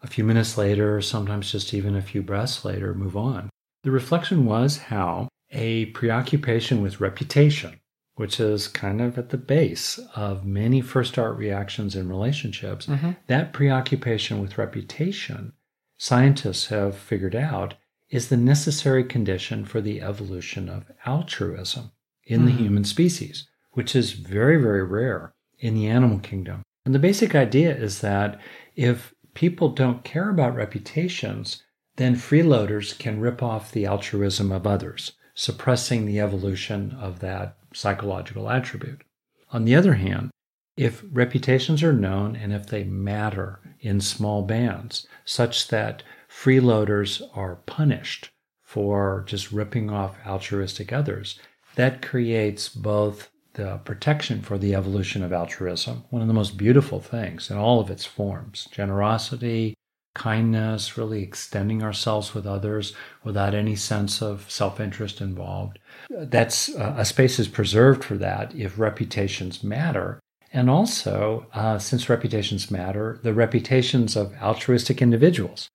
a 0.02 0.06
few 0.06 0.22
minutes 0.22 0.58
later, 0.58 1.00
sometimes 1.00 1.50
just 1.50 1.72
even 1.72 1.96
a 1.96 2.02
few 2.02 2.20
breaths 2.20 2.62
later, 2.62 2.92
move 2.92 3.16
on. 3.16 3.48
The 3.84 3.90
reflection 3.90 4.44
was 4.44 4.76
how 4.76 5.28
a 5.52 5.86
preoccupation 5.86 6.82
with 6.82 7.00
reputation, 7.00 7.78
which 8.14 8.40
is 8.40 8.68
kind 8.68 9.00
of 9.00 9.18
at 9.18 9.28
the 9.28 9.38
base 9.38 9.98
of 10.16 10.44
many 10.44 10.80
first 10.80 11.14
dart 11.14 11.36
reactions 11.36 11.94
in 11.94 12.08
relationships. 12.08 12.86
Mm-hmm. 12.86 13.12
That 13.26 13.52
preoccupation 13.52 14.40
with 14.40 14.58
reputation, 14.58 15.52
scientists 15.98 16.66
have 16.66 16.96
figured 16.96 17.36
out, 17.36 17.74
is 18.08 18.28
the 18.28 18.36
necessary 18.36 19.04
condition 19.04 19.64
for 19.64 19.80
the 19.80 20.02
evolution 20.02 20.68
of 20.68 20.90
altruism 21.06 21.92
in 22.24 22.40
mm-hmm. 22.40 22.46
the 22.46 22.52
human 22.52 22.84
species, 22.84 23.48
which 23.72 23.94
is 23.94 24.12
very, 24.12 24.60
very 24.60 24.82
rare 24.82 25.34
in 25.58 25.74
the 25.74 25.86
animal 25.86 26.18
kingdom. 26.18 26.62
And 26.84 26.94
the 26.94 26.98
basic 26.98 27.34
idea 27.34 27.74
is 27.74 28.00
that 28.00 28.40
if 28.74 29.14
people 29.34 29.68
don't 29.70 30.04
care 30.04 30.28
about 30.28 30.54
reputations, 30.54 31.62
then 31.96 32.16
freeloaders 32.16 32.98
can 32.98 33.20
rip 33.20 33.42
off 33.42 33.70
the 33.70 33.86
altruism 33.86 34.50
of 34.50 34.66
others 34.66 35.12
suppressing 35.34 36.06
the 36.06 36.20
evolution 36.20 36.96
of 37.00 37.20
that 37.20 37.56
psychological 37.74 38.50
attribute. 38.50 39.02
On 39.50 39.64
the 39.64 39.74
other 39.74 39.94
hand, 39.94 40.30
if 40.76 41.02
reputations 41.12 41.82
are 41.82 41.92
known 41.92 42.34
and 42.34 42.52
if 42.52 42.66
they 42.66 42.84
matter 42.84 43.60
in 43.80 44.00
small 44.00 44.42
bands, 44.42 45.06
such 45.24 45.68
that 45.68 46.02
freeloaders 46.30 47.22
are 47.34 47.56
punished 47.66 48.30
for 48.62 49.22
just 49.26 49.52
ripping 49.52 49.90
off 49.90 50.16
altruistic 50.26 50.92
others, 50.92 51.38
that 51.74 52.00
creates 52.00 52.68
both 52.68 53.30
the 53.54 53.78
protection 53.84 54.40
for 54.40 54.56
the 54.56 54.74
evolution 54.74 55.22
of 55.22 55.32
altruism, 55.32 56.04
one 56.08 56.22
of 56.22 56.28
the 56.28 56.34
most 56.34 56.56
beautiful 56.56 57.00
things 57.00 57.50
in 57.50 57.56
all 57.58 57.80
of 57.80 57.90
its 57.90 58.06
forms 58.06 58.66
generosity, 58.70 59.74
kindness, 60.14 60.98
really 60.98 61.22
extending 61.22 61.82
ourselves 61.82 62.34
with 62.34 62.46
others 62.46 62.94
without 63.24 63.54
any 63.54 63.76
sense 63.76 64.22
of 64.22 64.50
self 64.50 64.80
interest 64.80 65.20
involved. 65.20 65.78
That's 66.10 66.74
uh, 66.74 66.94
a 66.98 67.04
space 67.04 67.38
is 67.38 67.48
preserved 67.48 68.04
for 68.04 68.16
that 68.18 68.54
if 68.54 68.78
reputations 68.78 69.64
matter. 69.64 70.20
And 70.52 70.68
also, 70.68 71.46
uh, 71.54 71.78
since 71.78 72.10
reputations 72.10 72.70
matter, 72.70 73.18
the 73.22 73.32
reputations 73.32 74.16
of 74.16 74.34
altruistic 74.42 75.00
individuals 75.00 75.68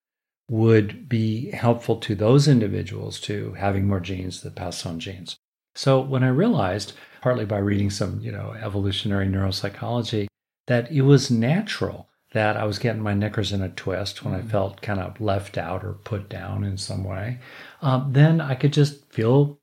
would 0.50 1.10
be 1.10 1.52
helpful 1.52 1.98
to 1.98 2.16
those 2.16 2.48
individuals 2.48 3.20
to 3.22 3.54
having 3.54 3.88
more 3.88 4.00
genes 4.00 4.42
that 4.42 4.56
pass 4.56 4.86
on 4.86 5.00
genes. 5.00 5.36
So 5.76 6.00
when 6.00 6.24
I 6.24 6.30
realized, 6.30 6.94
partly 7.22 7.46
by 7.46 7.58
reading 7.58 7.90
some, 7.90 8.20
you 8.22 8.32
know, 8.32 8.56
evolutionary 8.60 9.28
neuropsychology, 9.28 10.28
that 10.68 10.92
it 10.92 11.02
was 11.02 11.32
natural 11.32 12.08
that 12.32 12.58
I 12.58 12.66
was 12.66 12.80
getting 12.80 13.02
my 13.02 13.14
knickers 13.14 13.52
in 13.52 13.62
a 13.62 13.70
twist 13.70 14.24
when 14.24 14.34
mm-hmm. 14.34 14.48
I 14.48 14.52
felt 14.52 14.82
kind 14.82 15.00
of 15.00 15.22
left 15.22 15.58
out 15.58 15.84
or 15.84 15.94
put 15.94 16.30
down 16.30 16.64
in 16.64 16.78
some 16.78 17.04
way, 17.04 17.40
um, 17.82 18.12
then 18.12 18.42
I 18.42 18.56
could 18.56 18.74
just 18.74 19.12
feel 19.12 19.60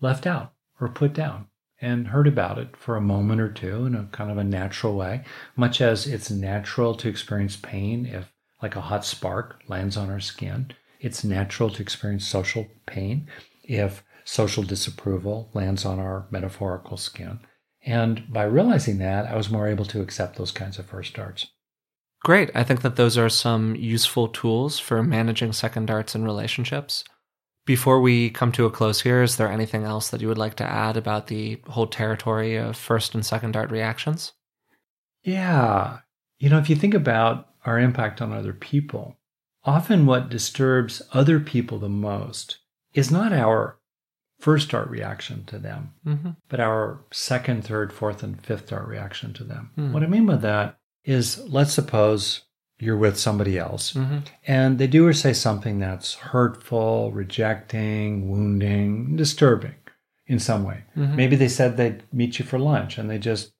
left 0.00 0.26
out 0.26 0.52
or 0.80 0.88
put 0.88 1.14
down 1.14 1.46
and 1.80 2.08
heard 2.08 2.28
about 2.28 2.58
it 2.58 2.76
for 2.76 2.96
a 2.96 3.00
moment 3.00 3.40
or 3.40 3.50
two 3.50 3.86
in 3.86 3.94
a 3.94 4.04
kind 4.12 4.30
of 4.30 4.38
a 4.38 4.44
natural 4.44 4.96
way, 4.96 5.24
much 5.56 5.80
as 5.80 6.06
it's 6.06 6.30
natural 6.30 6.94
to 6.94 7.08
experience 7.08 7.56
pain 7.56 8.06
if, 8.06 8.32
like 8.62 8.76
a 8.76 8.80
hot 8.80 9.04
spark, 9.04 9.60
lands 9.66 9.96
on 9.96 10.08
our 10.08 10.20
skin. 10.20 10.72
It's 11.00 11.24
natural 11.24 11.70
to 11.70 11.82
experience 11.82 12.26
social 12.26 12.68
pain 12.86 13.26
if 13.64 14.04
social 14.24 14.62
disapproval 14.62 15.50
lands 15.54 15.84
on 15.84 15.98
our 15.98 16.26
metaphorical 16.30 16.96
skin. 16.96 17.40
And 17.84 18.32
by 18.32 18.44
realizing 18.44 18.98
that, 18.98 19.26
I 19.26 19.36
was 19.36 19.50
more 19.50 19.66
able 19.66 19.84
to 19.86 20.00
accept 20.00 20.36
those 20.36 20.52
kinds 20.52 20.78
of 20.78 20.86
first 20.86 21.14
darts. 21.14 21.48
Great. 22.24 22.50
I 22.54 22.62
think 22.62 22.82
that 22.82 22.96
those 22.96 23.18
are 23.18 23.28
some 23.28 23.74
useful 23.74 24.28
tools 24.28 24.78
for 24.78 25.02
managing 25.02 25.52
second 25.52 25.86
darts 25.86 26.14
in 26.14 26.24
relationships. 26.24 27.04
Before 27.64 28.00
we 28.00 28.30
come 28.30 28.52
to 28.52 28.66
a 28.66 28.70
close 28.70 29.00
here, 29.00 29.22
is 29.22 29.36
there 29.36 29.50
anything 29.50 29.84
else 29.84 30.10
that 30.10 30.20
you 30.20 30.28
would 30.28 30.38
like 30.38 30.54
to 30.56 30.64
add 30.64 30.96
about 30.96 31.26
the 31.26 31.60
whole 31.68 31.86
territory 31.86 32.56
of 32.56 32.76
first 32.76 33.14
and 33.14 33.24
second 33.24 33.52
dart 33.52 33.70
reactions? 33.70 34.32
Yeah. 35.22 35.98
You 36.38 36.50
know, 36.50 36.58
if 36.58 36.68
you 36.68 36.76
think 36.76 36.94
about 36.94 37.48
our 37.64 37.78
impact 37.78 38.20
on 38.20 38.32
other 38.32 38.52
people, 38.52 39.16
often 39.64 40.06
what 40.06 40.28
disturbs 40.28 41.02
other 41.12 41.38
people 41.38 41.78
the 41.78 41.88
most 41.88 42.58
is 42.94 43.10
not 43.10 43.32
our 43.32 43.78
first 44.40 44.70
dart 44.70 44.90
reaction 44.90 45.44
to 45.46 45.58
them, 45.58 45.94
mm-hmm. 46.04 46.30
but 46.48 46.58
our 46.58 47.04
second, 47.12 47.64
third, 47.64 47.92
fourth, 47.92 48.24
and 48.24 48.44
fifth 48.44 48.68
dart 48.68 48.88
reaction 48.88 49.32
to 49.34 49.44
them. 49.44 49.70
Mm. 49.78 49.92
What 49.92 50.02
I 50.02 50.06
mean 50.06 50.26
by 50.26 50.36
that 50.36 50.78
is 51.04 51.38
let's 51.48 51.72
suppose 51.72 52.42
you're 52.78 52.96
with 52.96 53.18
somebody 53.18 53.58
else 53.58 53.92
mm-hmm. 53.92 54.18
and 54.46 54.78
they 54.78 54.86
do 54.86 55.06
or 55.06 55.12
say 55.12 55.32
something 55.32 55.78
that's 55.78 56.14
hurtful, 56.14 57.12
rejecting, 57.12 58.28
wounding, 58.28 59.14
disturbing 59.14 59.74
in 60.26 60.38
some 60.38 60.64
way. 60.64 60.82
Mm-hmm. 60.96 61.16
Maybe 61.16 61.36
they 61.36 61.48
said 61.48 61.76
they'd 61.76 62.02
meet 62.12 62.38
you 62.38 62.44
for 62.44 62.58
lunch 62.58 62.98
and 62.98 63.08
they 63.08 63.18
just 63.18 63.52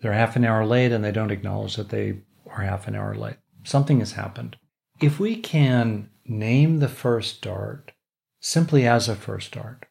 they're 0.00 0.12
half 0.12 0.36
an 0.36 0.44
hour 0.44 0.64
late 0.64 0.90
and 0.92 1.04
they 1.04 1.12
don't 1.12 1.30
acknowledge 1.30 1.76
that 1.76 1.90
they 1.90 2.18
are 2.46 2.62
half 2.62 2.88
an 2.88 2.94
hour 2.94 3.14
late. 3.14 3.36
Something 3.64 4.00
has 4.00 4.12
happened. 4.12 4.56
If 5.00 5.20
we 5.20 5.36
can 5.36 6.08
name 6.24 6.78
the 6.78 6.88
first 6.88 7.42
dart 7.42 7.92
simply 8.40 8.86
as 8.86 9.08
a 9.08 9.14
first 9.14 9.52
dart, 9.52 9.86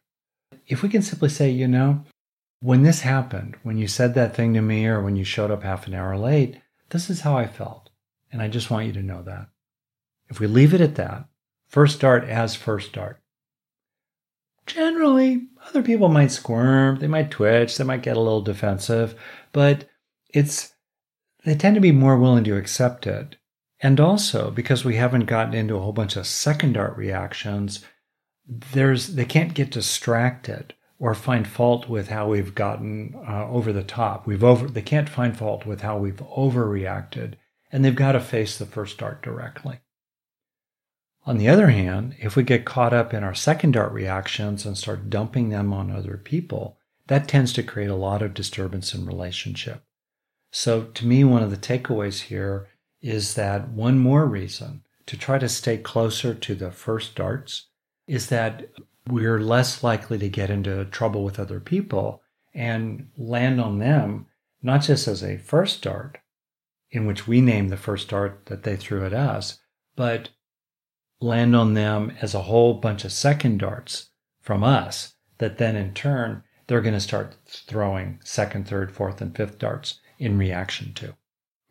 if 0.67 0.81
we 0.81 0.89
can 0.89 1.01
simply 1.01 1.29
say, 1.29 1.49
you 1.49 1.67
know, 1.67 2.03
when 2.61 2.83
this 2.83 3.01
happened, 3.01 3.57
when 3.63 3.77
you 3.77 3.87
said 3.87 4.13
that 4.15 4.35
thing 4.35 4.53
to 4.53 4.61
me 4.61 4.85
or 4.85 5.01
when 5.01 5.15
you 5.15 5.23
showed 5.23 5.51
up 5.51 5.63
half 5.63 5.87
an 5.87 5.93
hour 5.93 6.17
late, 6.17 6.57
this 6.91 7.10
is 7.10 7.21
how 7.21 7.38
I 7.38 7.47
felt. 7.47 7.89
And 8.32 8.41
I 8.41 8.47
just 8.47 8.69
want 8.69 8.86
you 8.86 8.93
to 8.93 9.04
know 9.04 9.23
that. 9.23 9.47
If 10.30 10.39
we 10.39 10.47
leave 10.47 10.73
it 10.73 10.82
at 10.82 10.95
that, 10.95 11.25
first 11.67 11.99
dart 11.99 12.23
as 12.23 12.56
first 12.56 12.93
dart, 12.93 13.21
generally 14.65 15.47
other 15.67 15.82
people 15.82 16.08
might 16.08 16.32
squirm, 16.32 16.99
they 16.99 17.08
might 17.08 17.32
twitch, 17.32 17.77
they 17.77 17.84
might 17.84 18.04
get 18.04 18.15
a 18.15 18.21
little 18.21 18.41
defensive, 18.41 19.15
but 19.51 19.89
it's 20.30 20.73
they 21.43 21.56
tend 21.56 21.75
to 21.75 21.82
be 21.82 21.91
more 21.91 22.17
willing 22.17 22.43
to 22.43 22.58
accept 22.58 23.08
it. 23.08 23.36
And 23.82 23.99
also 23.99 24.51
because 24.51 24.86
we 24.86 24.95
haven't 24.95 25.25
gotten 25.25 25.54
into 25.54 25.75
a 25.75 25.80
whole 25.80 25.91
bunch 25.91 26.15
of 26.15 26.27
second 26.27 26.73
dart 26.73 26.95
reactions, 26.95 27.84
there's 28.47 29.15
they 29.15 29.25
can't 29.25 29.54
get 29.54 29.71
distracted 29.71 30.73
or 31.01 31.15
find 31.15 31.47
fault 31.47 31.89
with 31.89 32.09
how 32.09 32.29
we've 32.29 32.53
gotten 32.53 33.15
uh, 33.27 33.47
over 33.49 33.73
the 33.73 33.83
top. 33.83 34.27
We've 34.27 34.43
over 34.43 34.67
they 34.67 34.83
can't 34.83 35.09
find 35.09 35.35
fault 35.35 35.65
with 35.65 35.81
how 35.81 35.97
we've 35.97 36.21
overreacted, 36.37 37.33
and 37.71 37.83
they've 37.83 37.95
got 37.95 38.11
to 38.11 38.19
face 38.19 38.55
the 38.57 38.67
first 38.67 38.99
dart 38.99 39.23
directly. 39.23 39.79
On 41.25 41.39
the 41.39 41.49
other 41.49 41.71
hand, 41.71 42.15
if 42.19 42.35
we 42.35 42.43
get 42.43 42.65
caught 42.65 42.93
up 42.93 43.15
in 43.15 43.23
our 43.23 43.33
second 43.33 43.71
dart 43.71 43.91
reactions 43.91 44.63
and 44.63 44.77
start 44.77 45.09
dumping 45.09 45.49
them 45.49 45.73
on 45.73 45.89
other 45.89 46.17
people, 46.17 46.77
that 47.07 47.27
tends 47.27 47.51
to 47.53 47.63
create 47.63 47.89
a 47.89 47.95
lot 47.95 48.21
of 48.21 48.35
disturbance 48.35 48.93
in 48.93 49.07
relationship. 49.07 49.83
So 50.51 50.83
to 50.83 51.07
me, 51.07 51.23
one 51.23 51.41
of 51.41 51.49
the 51.49 51.57
takeaways 51.57 52.21
here 52.21 52.67
is 53.01 53.33
that 53.33 53.69
one 53.69 53.97
more 53.97 54.27
reason 54.27 54.83
to 55.07 55.17
try 55.17 55.39
to 55.39 55.49
stay 55.49 55.77
closer 55.77 56.35
to 56.35 56.53
the 56.53 56.69
first 56.69 57.15
darts 57.15 57.69
is 58.05 58.29
that 58.29 58.69
we're 59.07 59.39
less 59.39 59.83
likely 59.83 60.17
to 60.19 60.29
get 60.29 60.49
into 60.49 60.85
trouble 60.85 61.23
with 61.23 61.39
other 61.39 61.59
people 61.59 62.21
and 62.53 63.09
land 63.17 63.59
on 63.59 63.79
them, 63.79 64.27
not 64.61 64.81
just 64.81 65.07
as 65.07 65.23
a 65.23 65.37
first 65.37 65.81
dart, 65.81 66.19
in 66.91 67.05
which 67.05 67.27
we 67.27 67.41
name 67.41 67.69
the 67.69 67.77
first 67.77 68.09
dart 68.09 68.45
that 68.47 68.63
they 68.63 68.75
threw 68.75 69.05
at 69.05 69.13
us, 69.13 69.59
but 69.95 70.29
land 71.19 71.55
on 71.55 71.73
them 71.73 72.11
as 72.21 72.33
a 72.33 72.43
whole 72.43 72.73
bunch 72.73 73.05
of 73.05 73.11
second 73.11 73.59
darts 73.59 74.09
from 74.41 74.63
us 74.63 75.13
that 75.37 75.57
then 75.57 75.75
in 75.75 75.93
turn 75.93 76.43
they're 76.67 76.81
going 76.81 76.93
to 76.93 76.99
start 76.99 77.35
throwing 77.45 78.19
second, 78.23 78.67
third, 78.67 78.91
fourth, 78.91 79.21
and 79.21 79.35
fifth 79.35 79.59
darts 79.59 79.99
in 80.19 80.37
reaction 80.37 80.93
to. 80.93 81.15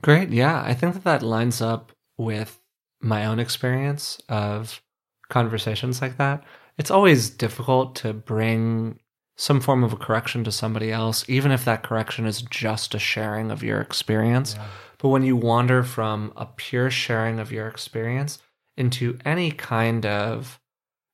Great. 0.03 0.31
Yeah. 0.31 0.63
I 0.63 0.75
think 0.75 0.95
that 0.95 1.05
that 1.05 1.23
lines 1.23 1.61
up 1.61 1.93
with 2.17 2.61
my 3.01 3.25
own 3.25 3.39
experience 3.39 4.21
of 4.29 4.83
conversations 5.29 6.03
like 6.03 6.19
that. 6.19 6.45
It's 6.81 6.91
always 6.91 7.29
difficult 7.29 7.95
to 7.97 8.15
bring 8.15 9.01
some 9.37 9.61
form 9.61 9.85
of 9.85 9.93
a 9.93 9.97
correction 9.97 10.45
to 10.45 10.53
somebody 10.53 10.91
else, 10.91 11.27
even 11.29 11.53
if 11.53 11.65
that 11.67 11.83
correction 11.83 12.25
is 12.25 12.41
just 12.43 12.95
a 12.95 12.99
sharing 12.99 13.51
of 13.51 13.63
your 13.63 13.83
experience. 13.83 14.55
Yeah. 14.55 14.67
But 14.97 15.09
when 15.09 15.23
you 15.23 15.37
wander 15.37 15.83
from 15.83 16.33
a 16.37 16.47
pure 16.47 16.91
sharing 16.91 17.39
of 17.39 17.51
your 17.51 17.69
experience 17.69 18.39
into 18.77 19.19
any 19.25 19.51
kind 19.51 20.07
of 20.07 20.60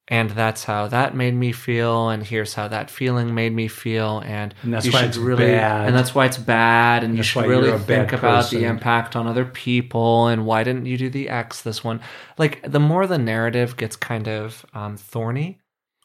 and 0.08 0.30
that's 0.30 0.64
how 0.64 0.86
that 0.86 1.16
made 1.16 1.34
me 1.34 1.52
feel 1.52 2.08
and 2.10 2.24
here's 2.24 2.54
how 2.54 2.68
that 2.68 2.90
feeling 2.90 3.34
made 3.34 3.52
me 3.52 3.66
feel 3.66 4.20
and, 4.24 4.54
and 4.62 4.72
that's 4.72 4.90
why 4.92 5.02
it's 5.04 5.16
really 5.16 5.46
bad. 5.46 5.86
and 5.86 5.96
that's 5.96 6.14
why 6.14 6.26
it's 6.26 6.38
bad 6.38 7.02
and, 7.02 7.10
and 7.10 7.16
you 7.16 7.22
should 7.22 7.46
really 7.46 7.76
think 7.78 8.12
about 8.12 8.44
person. 8.44 8.60
the 8.60 8.66
impact 8.66 9.16
on 9.16 9.26
other 9.26 9.44
people 9.44 10.28
and 10.28 10.46
why 10.46 10.62
didn't 10.62 10.86
you 10.86 10.96
do 10.96 11.10
the 11.10 11.28
x 11.28 11.62
this 11.62 11.82
one 11.82 12.00
like 12.38 12.60
the 12.70 12.80
more 12.80 13.06
the 13.06 13.18
narrative 13.18 13.76
gets 13.76 13.96
kind 13.96 14.28
of 14.28 14.64
um, 14.74 14.96
thorny 14.96 15.58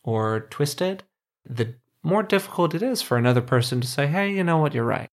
or 0.04 0.48
twisted 0.50 1.04
the 1.48 1.76
more 2.04 2.24
difficult 2.24 2.74
it 2.74 2.82
is 2.82 3.02
for 3.02 3.18
another 3.18 3.42
person 3.42 3.80
to 3.82 3.88
say 3.88 4.08
hey 4.08 4.32
you 4.32 4.44
know 4.44 4.58
what 4.58 4.74
you're 4.74 4.84
right 4.84 5.10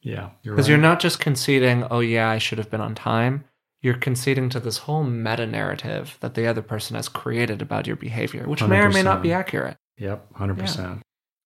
yeah 0.00 0.30
because 0.42 0.42
you're, 0.42 0.56
right. 0.56 0.68
you're 0.68 0.78
not 0.78 0.98
just 0.98 1.20
conceding 1.20 1.84
oh 1.90 2.00
yeah 2.00 2.28
i 2.28 2.38
should 2.38 2.58
have 2.58 2.70
been 2.70 2.80
on 2.80 2.94
time 2.94 3.44
you're 3.82 3.94
conceding 3.94 4.48
to 4.50 4.60
this 4.60 4.78
whole 4.78 5.02
meta 5.02 5.46
narrative 5.46 6.16
that 6.20 6.34
the 6.34 6.46
other 6.46 6.62
person 6.62 6.96
has 6.96 7.08
created 7.08 7.60
about 7.60 7.86
your 7.86 7.96
behavior, 7.96 8.44
which 8.46 8.60
100%. 8.60 8.68
may 8.68 8.80
or 8.80 8.90
may 8.90 9.02
not 9.02 9.22
be 9.22 9.32
accurate. 9.32 9.76
Yep, 9.98 10.32
100%. 10.34 10.76
Yeah. 10.76 10.96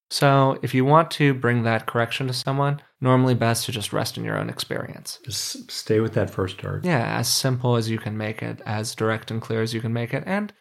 So, 0.08 0.58
if 0.62 0.72
you 0.72 0.84
want 0.84 1.10
to 1.12 1.34
bring 1.34 1.64
that 1.64 1.86
correction 1.86 2.28
to 2.28 2.32
someone, 2.32 2.80
normally 3.00 3.34
best 3.34 3.66
to 3.66 3.72
just 3.72 3.92
rest 3.92 4.16
in 4.16 4.24
your 4.24 4.38
own 4.38 4.48
experience. 4.48 5.18
Just 5.24 5.68
stay 5.68 5.98
with 5.98 6.14
that 6.14 6.30
first 6.30 6.58
dart. 6.58 6.84
Yeah, 6.84 7.18
as 7.18 7.28
simple 7.28 7.74
as 7.74 7.90
you 7.90 7.98
can 7.98 8.16
make 8.16 8.40
it, 8.40 8.60
as 8.64 8.94
direct 8.94 9.32
and 9.32 9.42
clear 9.42 9.62
as 9.62 9.74
you 9.74 9.80
can 9.80 9.92
make 9.92 10.14
it. 10.14 10.22
And 10.24 10.52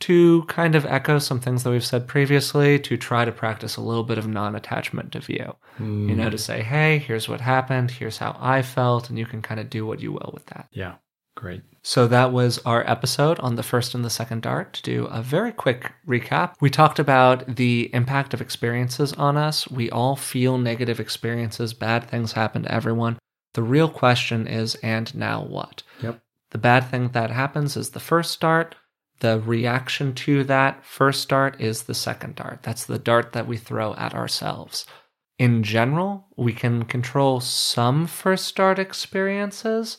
to 0.00 0.44
kind 0.44 0.74
of 0.74 0.86
echo 0.86 1.18
some 1.18 1.40
things 1.40 1.64
that 1.64 1.70
we've 1.70 1.84
said 1.84 2.06
previously, 2.06 2.78
to 2.78 2.96
try 2.96 3.24
to 3.24 3.32
practice 3.32 3.76
a 3.76 3.82
little 3.82 4.04
bit 4.04 4.16
of 4.16 4.26
non 4.26 4.54
attachment 4.54 5.12
to 5.12 5.20
view. 5.20 5.54
Mm. 5.78 6.08
You 6.08 6.14
know, 6.14 6.30
to 6.30 6.38
say, 6.38 6.62
hey, 6.62 6.98
here's 6.98 7.28
what 7.28 7.40
happened, 7.40 7.90
here's 7.90 8.18
how 8.18 8.36
I 8.40 8.62
felt, 8.62 9.10
and 9.10 9.18
you 9.18 9.26
can 9.26 9.42
kind 9.42 9.60
of 9.60 9.68
do 9.68 9.84
what 9.84 10.00
you 10.00 10.12
will 10.12 10.30
with 10.32 10.46
that. 10.46 10.68
Yeah. 10.72 10.94
Great. 11.38 11.62
So 11.84 12.08
that 12.08 12.32
was 12.32 12.58
our 12.66 12.84
episode 12.90 13.38
on 13.38 13.54
the 13.54 13.62
first 13.62 13.94
and 13.94 14.04
the 14.04 14.10
second 14.10 14.42
dart. 14.42 14.72
To 14.72 14.82
do 14.82 15.04
a 15.04 15.22
very 15.22 15.52
quick 15.52 15.92
recap, 16.04 16.54
we 16.60 16.68
talked 16.68 16.98
about 16.98 17.54
the 17.54 17.94
impact 17.94 18.34
of 18.34 18.40
experiences 18.40 19.12
on 19.12 19.36
us. 19.36 19.70
We 19.70 19.88
all 19.88 20.16
feel 20.16 20.58
negative 20.58 20.98
experiences, 20.98 21.74
bad 21.74 22.10
things 22.10 22.32
happen 22.32 22.64
to 22.64 22.74
everyone. 22.74 23.20
The 23.54 23.62
real 23.62 23.88
question 23.88 24.48
is, 24.48 24.74
and 24.82 25.14
now 25.14 25.44
what? 25.44 25.84
Yep. 26.02 26.20
The 26.50 26.58
bad 26.58 26.90
thing 26.90 27.10
that 27.10 27.30
happens 27.30 27.76
is 27.76 27.90
the 27.90 28.00
first 28.00 28.40
dart. 28.40 28.74
The 29.20 29.38
reaction 29.38 30.14
to 30.14 30.42
that 30.42 30.84
first 30.84 31.28
dart 31.28 31.60
is 31.60 31.84
the 31.84 31.94
second 31.94 32.34
dart. 32.34 32.64
That's 32.64 32.84
the 32.84 32.98
dart 32.98 33.32
that 33.34 33.46
we 33.46 33.58
throw 33.58 33.94
at 33.94 34.12
ourselves. 34.12 34.86
In 35.38 35.62
general, 35.62 36.26
we 36.36 36.52
can 36.52 36.84
control 36.84 37.38
some 37.38 38.08
first 38.08 38.56
dart 38.56 38.80
experiences 38.80 39.98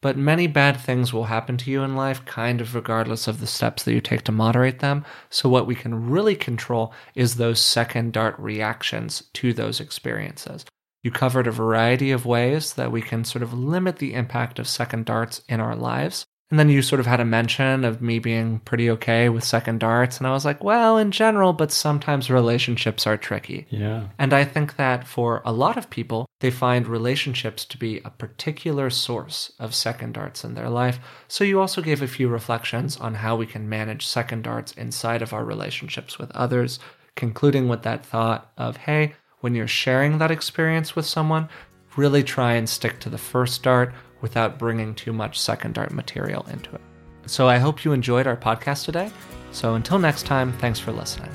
but 0.00 0.16
many 0.16 0.46
bad 0.46 0.78
things 0.78 1.12
will 1.12 1.24
happen 1.24 1.56
to 1.58 1.70
you 1.70 1.82
in 1.82 1.96
life, 1.96 2.24
kind 2.24 2.60
of 2.60 2.74
regardless 2.74 3.26
of 3.26 3.40
the 3.40 3.46
steps 3.46 3.82
that 3.82 3.92
you 3.92 4.00
take 4.00 4.22
to 4.22 4.32
moderate 4.32 4.78
them. 4.78 5.04
So, 5.30 5.48
what 5.48 5.66
we 5.66 5.74
can 5.74 6.08
really 6.08 6.36
control 6.36 6.92
is 7.14 7.34
those 7.34 7.60
second 7.60 8.12
dart 8.12 8.38
reactions 8.38 9.24
to 9.34 9.52
those 9.52 9.80
experiences. 9.80 10.64
You 11.02 11.10
covered 11.10 11.46
a 11.46 11.52
variety 11.52 12.10
of 12.10 12.26
ways 12.26 12.74
that 12.74 12.92
we 12.92 13.02
can 13.02 13.24
sort 13.24 13.42
of 13.42 13.54
limit 13.54 13.96
the 13.96 14.14
impact 14.14 14.58
of 14.58 14.68
second 14.68 15.04
darts 15.04 15.42
in 15.48 15.60
our 15.60 15.76
lives. 15.76 16.26
And 16.50 16.58
then 16.58 16.70
you 16.70 16.80
sort 16.80 17.00
of 17.00 17.06
had 17.06 17.20
a 17.20 17.26
mention 17.26 17.84
of 17.84 18.00
me 18.00 18.18
being 18.18 18.60
pretty 18.60 18.90
okay 18.90 19.28
with 19.28 19.44
second 19.44 19.80
darts. 19.80 20.16
And 20.16 20.26
I 20.26 20.32
was 20.32 20.46
like, 20.46 20.64
well, 20.64 20.96
in 20.96 21.10
general, 21.10 21.52
but 21.52 21.70
sometimes 21.70 22.30
relationships 22.30 23.06
are 23.06 23.18
tricky. 23.18 23.66
Yeah. 23.68 24.08
And 24.18 24.32
I 24.32 24.44
think 24.44 24.76
that 24.76 25.06
for 25.06 25.42
a 25.44 25.52
lot 25.52 25.76
of 25.76 25.90
people, 25.90 26.26
they 26.40 26.50
find 26.50 26.86
relationships 26.86 27.66
to 27.66 27.76
be 27.76 28.00
a 28.02 28.10
particular 28.10 28.88
source 28.88 29.52
of 29.58 29.74
second 29.74 30.14
darts 30.14 30.42
in 30.42 30.54
their 30.54 30.70
life. 30.70 30.98
So 31.26 31.44
you 31.44 31.60
also 31.60 31.82
gave 31.82 32.00
a 32.00 32.08
few 32.08 32.28
reflections 32.28 32.96
on 32.96 33.14
how 33.14 33.36
we 33.36 33.46
can 33.46 33.68
manage 33.68 34.06
second 34.06 34.44
darts 34.44 34.72
inside 34.72 35.20
of 35.20 35.34
our 35.34 35.44
relationships 35.44 36.18
with 36.18 36.30
others, 36.30 36.78
concluding 37.14 37.68
with 37.68 37.82
that 37.82 38.06
thought 38.06 38.50
of, 38.56 38.78
hey, 38.78 39.14
when 39.40 39.54
you're 39.54 39.68
sharing 39.68 40.16
that 40.18 40.30
experience 40.30 40.96
with 40.96 41.04
someone, 41.04 41.48
really 41.96 42.22
try 42.22 42.52
and 42.54 42.68
stick 42.68 43.00
to 43.00 43.10
the 43.10 43.18
first 43.18 43.62
dart 43.62 43.92
without 44.20 44.58
bringing 44.58 44.94
too 44.94 45.12
much 45.12 45.40
second 45.40 45.74
dart 45.74 45.92
material 45.92 46.46
into 46.50 46.74
it. 46.74 46.80
So 47.26 47.48
I 47.48 47.58
hope 47.58 47.84
you 47.84 47.92
enjoyed 47.92 48.26
our 48.26 48.36
podcast 48.36 48.84
today. 48.84 49.10
So 49.52 49.74
until 49.74 49.98
next 49.98 50.26
time, 50.26 50.52
thanks 50.54 50.78
for 50.78 50.92
listening. 50.92 51.30